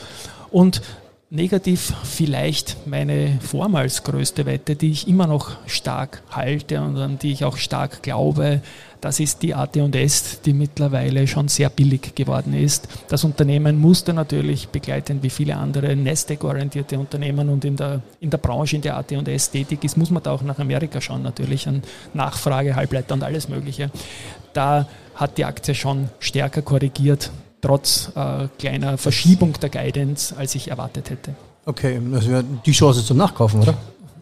Und 0.50 0.82
Negativ 1.36 1.92
vielleicht 2.02 2.86
meine 2.86 3.38
vormals 3.42 4.02
größte 4.04 4.46
Wette, 4.46 4.74
die 4.74 4.90
ich 4.90 5.06
immer 5.06 5.26
noch 5.26 5.58
stark 5.66 6.22
halte 6.30 6.80
und 6.80 6.96
an 6.96 7.18
die 7.18 7.30
ich 7.30 7.44
auch 7.44 7.58
stark 7.58 8.02
glaube, 8.02 8.62
das 9.02 9.20
ist 9.20 9.42
die 9.42 9.54
AT&S, 9.54 10.40
die 10.40 10.54
mittlerweile 10.54 11.26
schon 11.26 11.48
sehr 11.48 11.68
billig 11.68 12.14
geworden 12.14 12.54
ist. 12.54 12.88
Das 13.08 13.22
Unternehmen 13.22 13.78
musste 13.78 14.14
natürlich 14.14 14.68
begleitend 14.68 15.22
wie 15.22 15.28
viele 15.28 15.56
andere 15.56 15.94
Nasdaq-orientierte 15.94 16.98
Unternehmen 16.98 17.50
und 17.50 17.66
in 17.66 17.76
der, 17.76 18.00
in 18.20 18.30
der 18.30 18.38
Branche, 18.38 18.76
in 18.76 18.82
der 18.82 18.96
AT&S 18.96 19.50
tätig 19.50 19.84
ist, 19.84 19.98
muss 19.98 20.10
man 20.10 20.22
da 20.22 20.32
auch 20.32 20.42
nach 20.42 20.58
Amerika 20.58 21.02
schauen 21.02 21.22
natürlich, 21.22 21.68
an 21.68 21.82
Nachfrage, 22.14 22.74
Halbleiter 22.74 23.12
und 23.12 23.22
alles 23.22 23.50
Mögliche. 23.50 23.90
Da 24.54 24.88
hat 25.14 25.36
die 25.36 25.44
Aktie 25.44 25.74
schon 25.74 26.08
stärker 26.18 26.62
korrigiert 26.62 27.30
trotz 27.66 28.12
äh, 28.14 28.46
kleiner 28.58 28.96
Verschiebung 28.96 29.54
der 29.60 29.70
Guidance, 29.70 30.36
als 30.36 30.54
ich 30.54 30.70
erwartet 30.70 31.10
hätte. 31.10 31.34
Okay, 31.64 32.00
das 32.12 32.28
wäre 32.28 32.44
die 32.64 32.70
Chance 32.70 33.04
zum 33.04 33.16
Nachkaufen, 33.16 33.60
oder? 33.60 33.74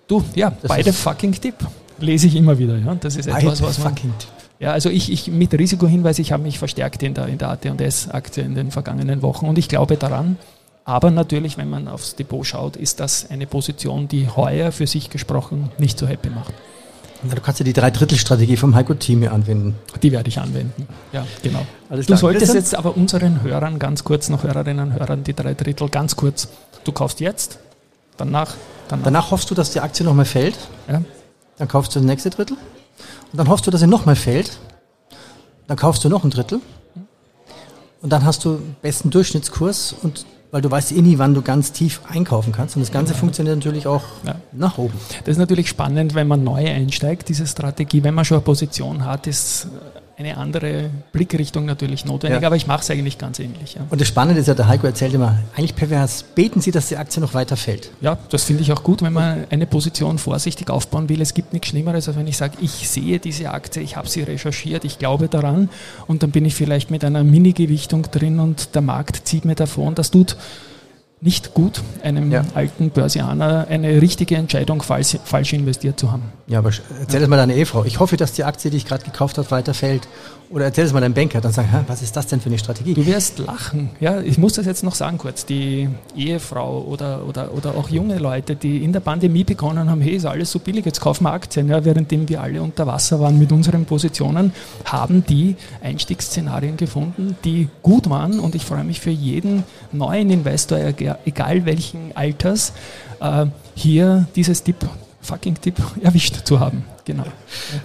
Du, 0.09 0.25
ja, 0.35 0.51
das 0.51 0.69
beide 0.69 0.93
fucking 0.93 1.33
Tipp. 1.33 1.57
Lese 1.99 2.27
ich 2.27 2.37
immer 2.37 2.59
wieder. 2.59 2.79
Ja. 2.79 2.95
Das 2.95 3.17
ist 3.17 3.27
etwas, 3.27 3.63
was 3.63 3.79
man. 3.79 3.89
Fucking 3.89 4.13
Tipp. 4.19 4.31
Ja, 4.61 4.73
also 4.73 4.89
ich, 4.89 5.13
ich 5.13 5.29
mit 5.31 5.53
Risikohinweis, 5.53 6.19
ich 6.19 6.33
habe 6.33 6.43
mich 6.43 6.59
verstärkt 6.59 7.03
in 7.03 7.13
der, 7.13 7.27
in 7.27 7.37
der 7.37 7.51
AT&S-Aktie 7.51 8.45
in 8.45 8.55
den 8.55 8.71
vergangenen 8.71 9.21
Wochen 9.21 9.47
und 9.47 9.59
ich 9.59 9.69
glaube 9.69 9.97
daran. 9.97 10.39
Aber 10.87 11.11
natürlich, 11.11 11.59
wenn 11.59 11.69
man 11.69 11.89
aufs 11.89 12.15
Depot 12.15 12.47
schaut, 12.47 12.77
ist 12.77 13.01
das 13.01 13.31
eine 13.31 13.47
Position, 13.47 14.09
die 14.09 14.29
heuer 14.29 14.73
für 14.73 14.87
sich 14.87 15.11
gesprochen 15.11 15.71
nicht 15.79 15.99
so 15.99 16.07
happy 16.07 16.31
macht. 16.31 16.55
Du 17.31 17.40
kannst 17.40 17.61
ja 17.61 17.64
die 17.64 17.73
Dreidrittelstrategie 17.73 18.57
vom 18.57 18.75
Heiko-Team 18.75 19.21
hier 19.21 19.33
anwenden. 19.33 19.76
Die 20.02 20.12
werde 20.12 20.28
ich 20.28 20.38
anwenden. 20.38 20.87
Ja, 21.12 21.26
genau. 21.43 21.66
Alles 21.88 22.07
du 22.07 22.16
solltest 22.16 22.52
Bitte? 22.52 22.59
jetzt 22.59 22.75
aber 22.75 22.97
unseren 22.97 23.43
Hörern 23.43 23.78
ganz 23.78 24.04
kurz, 24.04 24.28
noch 24.28 24.43
Hörerinnen 24.43 24.93
und 24.93 24.99
Hörern, 24.99 25.25
die 25.25 25.33
drei 25.33 25.54
Drittel 25.54 25.88
ganz 25.88 26.16
kurz. 26.16 26.49
Du 26.85 26.93
kaufst 26.93 27.21
jetzt, 27.21 27.59
danach, 28.16 28.54
danach. 28.88 29.04
Danach 29.04 29.31
hoffst 29.31 29.50
du, 29.50 29.54
dass 29.54 29.71
die 29.71 29.81
Aktie 29.81 30.04
nochmal 30.04 30.26
fällt. 30.26 30.59
Ja. 30.88 31.02
Dann 31.57 31.69
kaufst 31.69 31.95
du 31.95 32.00
das 32.00 32.07
nächste 32.07 32.31
Drittel. 32.31 32.57
Und 33.33 33.38
dann 33.38 33.49
hoffst 33.49 33.66
du, 33.66 33.71
dass 33.71 33.81
sie 33.81 33.87
nochmal 33.87 34.16
fällt. 34.16 34.59
Dann 35.66 35.76
kaufst 35.76 36.04
du 36.04 36.09
noch 36.09 36.25
ein 36.25 36.31
Drittel. 36.31 36.61
Und 38.02 38.11
dann 38.11 38.25
hast 38.25 38.45
du 38.45 38.61
besten 38.83 39.09
Durchschnittskurs 39.11 39.95
und 40.02 40.26
weil 40.54 40.62
du 40.62 40.70
weißt 40.70 40.92
eh 40.92 41.02
nie, 41.02 41.18
wann 41.18 41.34
du 41.34 41.42
ganz 41.42 41.73
tief 41.73 42.00
einkaufen 42.08 42.52
kannst. 42.52 42.76
Und 42.76 42.82
das 42.82 42.92
Ganze 42.92 43.12
funktioniert 43.12 43.56
natürlich 43.56 43.88
auch 43.88 44.04
ja. 44.25 44.37
nach 44.52 44.78
oben. 44.78 44.94
Das 45.25 45.32
ist 45.32 45.38
natürlich 45.38 45.68
spannend, 45.68 46.14
wenn 46.14 46.28
man 46.28 46.44
neu 46.44 46.64
einsteigt, 46.70 47.28
diese 47.28 47.44
Strategie. 47.49 48.04
Wenn 48.04 48.14
man 48.14 48.25
schon 48.25 48.37
eine 48.37 48.44
Position 48.44 49.04
hat, 49.04 49.26
ist 49.26 49.66
eine 50.16 50.37
andere 50.37 50.90
Blickrichtung 51.12 51.64
natürlich 51.64 52.04
notwendig, 52.04 52.42
ja. 52.42 52.47
aber 52.47 52.56
ich 52.56 52.66
mache 52.66 52.83
es 52.83 52.90
eigentlich 52.90 53.18
ganz 53.18 53.38
ähnlich. 53.40 53.75
Ja. 53.75 53.83
Und 53.90 54.00
das 54.00 54.06
Spannende 54.06 54.40
ist 54.40 54.47
ja, 54.47 54.54
der 54.54 54.68
Heiko 54.68 54.87
erzählt 54.87 55.12
immer, 55.12 55.38
eigentlich 55.56 55.75
pervers, 55.75 56.23
beten 56.23 56.61
Sie, 56.61 56.71
dass 56.71 56.88
die 56.88 56.97
Aktie 56.97 57.21
noch 57.21 57.35
weiter 57.35 57.56
fällt. 57.56 57.90
Ja, 58.00 58.18
das 58.30 58.44
finde 58.44 58.62
ich 58.62 58.73
auch 58.73 58.85
gut, 58.85 59.02
wenn 59.02 59.12
man 59.12 59.47
eine 59.50 59.66
Position 59.66 60.18
vorsichtig 60.18 60.71
aufbauen 60.71 61.09
will. 61.09 61.21
Es 61.21 61.35
gibt 61.35 61.52
nichts 61.52 61.68
Schlimmeres, 61.68 62.06
als 62.06 62.16
wenn 62.16 62.28
ich 62.28 62.37
sage, 62.37 62.59
ich 62.61 62.88
sehe 62.88 63.18
diese 63.18 63.50
Aktie, 63.50 63.83
ich 63.83 63.97
habe 63.97 64.09
sie 64.09 64.23
recherchiert, 64.23 64.85
ich 64.85 64.99
glaube 64.99 65.28
daran 65.28 65.68
und 66.06 66.23
dann 66.23 66.30
bin 66.30 66.44
ich 66.44 66.54
vielleicht 66.54 66.90
mit 66.90 67.04
einer 67.04 67.25
Mini-Gewichtung 67.25 68.02
drin 68.11 68.39
und 68.39 68.75
der 68.75 68.82
Markt 68.82 69.26
zieht 69.26 69.45
mir 69.45 69.56
davon. 69.56 69.95
Das 69.97 70.10
tut 70.12 70.36
nicht 71.21 71.55
gut, 71.55 71.83
einem 72.03 72.31
ja. 72.31 72.45
alten 72.55 72.91
Börsianer 72.91 73.67
eine 73.69 74.03
richtige 74.03 74.37
Entscheidung 74.37 74.83
falsch, 74.83 75.17
falsch 75.25 75.55
investiert 75.55 75.99
zu 75.99 76.13
haben. 76.13 76.25
Ja, 76.47 76.59
aber 76.59 76.71
erzähl 77.00 77.23
es 77.23 77.29
mal 77.29 77.37
deiner 77.37 77.55
Ehefrau. 77.55 77.85
Ich 77.85 77.99
hoffe, 77.99 78.17
dass 78.17 78.33
die 78.33 78.45
Aktie, 78.45 78.71
die 78.71 78.77
ich 78.77 78.85
gerade 78.85 79.05
gekauft 79.05 79.39
habe, 79.39 79.50
weiter 79.50 79.73
fällt. 79.73 80.07
Oder 80.54 80.67
erzähl 80.67 80.84
es 80.84 80.93
mal 80.93 81.00
deinem 81.00 81.14
Banker, 81.14 81.40
dann 81.40 81.50
sag, 81.50 81.67
was 81.88 82.00
ist 82.00 82.14
das 82.14 82.28
denn 82.28 82.40
für 82.40 82.49
eine 82.49 82.58
Strategie? 82.58 82.95
Du 82.95 83.04
wirst 83.04 83.40
lachen. 83.40 83.90
Ja, 83.99 84.21
ich 84.21 84.38
muss 84.38 84.52
das 84.52 84.67
jetzt 84.67 84.84
noch 84.84 84.95
sagen 84.95 85.19
kurz. 85.19 85.45
Die 85.45 85.88
Ehefrau 86.17 86.82
oder, 86.82 87.26
oder, 87.26 87.52
oder 87.52 87.75
auch 87.75 87.88
junge 87.88 88.19
Leute, 88.19 88.54
die 88.54 88.84
in 88.84 88.93
der 88.93 89.00
Pandemie 89.00 89.43
begonnen 89.43 89.90
haben, 89.90 90.00
hey, 90.00 90.14
ist 90.14 90.26
alles 90.26 90.52
so 90.52 90.60
billig, 90.60 90.86
jetzt 90.86 91.00
kaufen 91.00 91.25
wir 91.25 91.32
Aktien. 91.32 91.69
Ja, 91.69 91.84
währenddem 91.84 92.28
wir 92.28 92.40
alle 92.40 92.62
unter 92.62 92.86
Wasser 92.86 93.19
waren 93.19 93.36
mit 93.36 93.50
unseren 93.50 93.84
Positionen, 93.84 94.52
haben 94.84 95.25
die 95.26 95.56
Einstiegsszenarien 95.82 96.76
gefunden, 96.76 97.36
die 97.45 97.69
gut 97.82 98.08
waren. 98.08 98.38
Und 98.38 98.54
ich 98.54 98.64
freue 98.64 98.84
mich 98.84 99.00
für 99.00 99.10
jeden 99.10 99.64
neuen 99.90 100.30
Investor, 100.30 100.78
egal 101.25 101.67
welchen 101.67 102.17
Alters, 102.17 102.75
äh, 103.19 103.47
hier 103.75 104.28
dieses 104.36 104.62
Tipp 104.62 104.76
fucking 105.21 105.60
Tipp 105.60 105.82
erwischt 106.00 106.45
zu 106.45 106.60
haben. 106.60 106.84
Genau. 107.04 107.25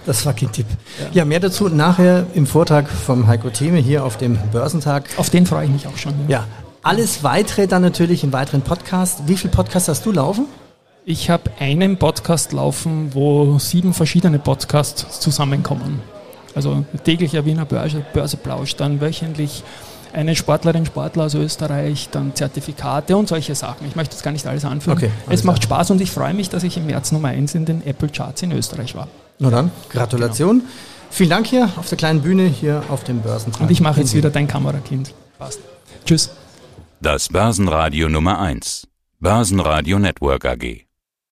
Das 0.06 0.22
fucking 0.22 0.52
Tipp. 0.52 0.66
Ja. 1.00 1.06
ja, 1.12 1.26
mehr 1.26 1.40
dazu 1.40 1.68
nachher 1.68 2.26
im 2.34 2.48
Vortrag 2.48 2.90
vom 2.90 3.28
Heiko 3.28 3.50
Theme 3.50 3.80
hier 3.80 4.06
auf 4.06 4.18
dem 4.18 4.38
Börsentag. 4.52 5.06
Auf 5.18 5.30
den 5.30 5.46
freue 5.46 5.66
ich 5.66 5.72
mich 5.72 5.88
auch 5.88 5.98
schon. 5.98 6.14
Ja. 6.28 6.40
ja. 6.40 6.48
Alles 6.82 7.24
weitere 7.24 7.68
dann 7.68 7.82
natürlich 7.82 8.24
im 8.24 8.32
weiteren 8.32 8.62
Podcast. 8.62 9.28
Wie 9.28 9.36
viele 9.36 9.52
Podcasts 9.52 9.90
hast 9.90 10.06
du 10.06 10.14
laufen? 10.14 10.46
Ich 11.06 11.30
habe 11.30 11.52
einen 11.60 11.98
Podcast 11.98 12.54
laufen, 12.54 13.14
wo 13.14 13.60
sieben 13.60 13.94
verschiedene 13.94 14.40
Podcasts 14.40 15.20
zusammenkommen. 15.20 16.02
Also 16.56 16.86
täglicher 17.04 17.46
Wiener 17.46 17.66
Börse, 17.66 18.06
Börseplausch, 18.14 18.76
dann 18.76 19.02
wöchentlich 19.02 19.64
eine 20.14 20.36
Sportlerin, 20.36 20.86
Sportler 20.86 21.26
aus 21.26 21.34
Österreich, 21.34 22.10
dann 22.12 22.36
Zertifikate 22.36 23.16
und 23.16 23.28
solche 23.28 23.56
Sachen. 23.56 23.88
Ich 23.88 23.96
möchte 23.96 24.16
das 24.16 24.24
gar 24.24 24.32
nicht 24.32 24.46
alles 24.48 24.66
anführen. 24.66 24.98
Okay, 24.98 25.12
alles 25.28 25.42
es 25.42 25.46
macht 25.46 25.62
klar. 25.62 25.80
Spaß 25.80 25.92
und 25.92 26.02
ich 26.02 26.12
freue 26.12 26.34
mich, 26.34 26.50
dass 26.50 26.64
ich 26.64 26.78
im 26.78 26.88
März 26.88 27.12
Nummer 27.12 27.30
1 27.30 27.56
in 27.56 27.66
den 27.66 27.86
Apple 27.86 28.10
Charts 28.10 28.42
in 28.42 28.52
Österreich 28.52 28.96
war. 28.96 29.08
Na 29.40 29.50
dann, 29.50 29.72
Gratulation. 29.90 30.60
Genau. 30.60 30.72
Vielen 31.12 31.30
Dank 31.30 31.48
hier 31.48 31.70
auf 31.76 31.90
der 31.90 31.98
kleinen 31.98 32.22
Bühne, 32.22 32.46
hier 32.46 32.84
auf 32.90 33.04
dem 33.04 33.22
Börsentag. 33.22 33.62
Und 33.62 33.72
ich 33.72 33.82
mache 33.82 34.02
jetzt 34.02 34.14
wieder 34.14 34.30
dein 34.30 34.48
Kamerakind. 34.48 35.14
Passt. 35.38 35.60
Tschüss. 36.06 36.32
Das 37.02 37.30
Börsenradio 37.30 38.10
Nummer 38.10 38.40
1. 38.40 38.88
Börsenradio 39.20 40.00
Network 40.00 40.46
AG. 40.46 40.89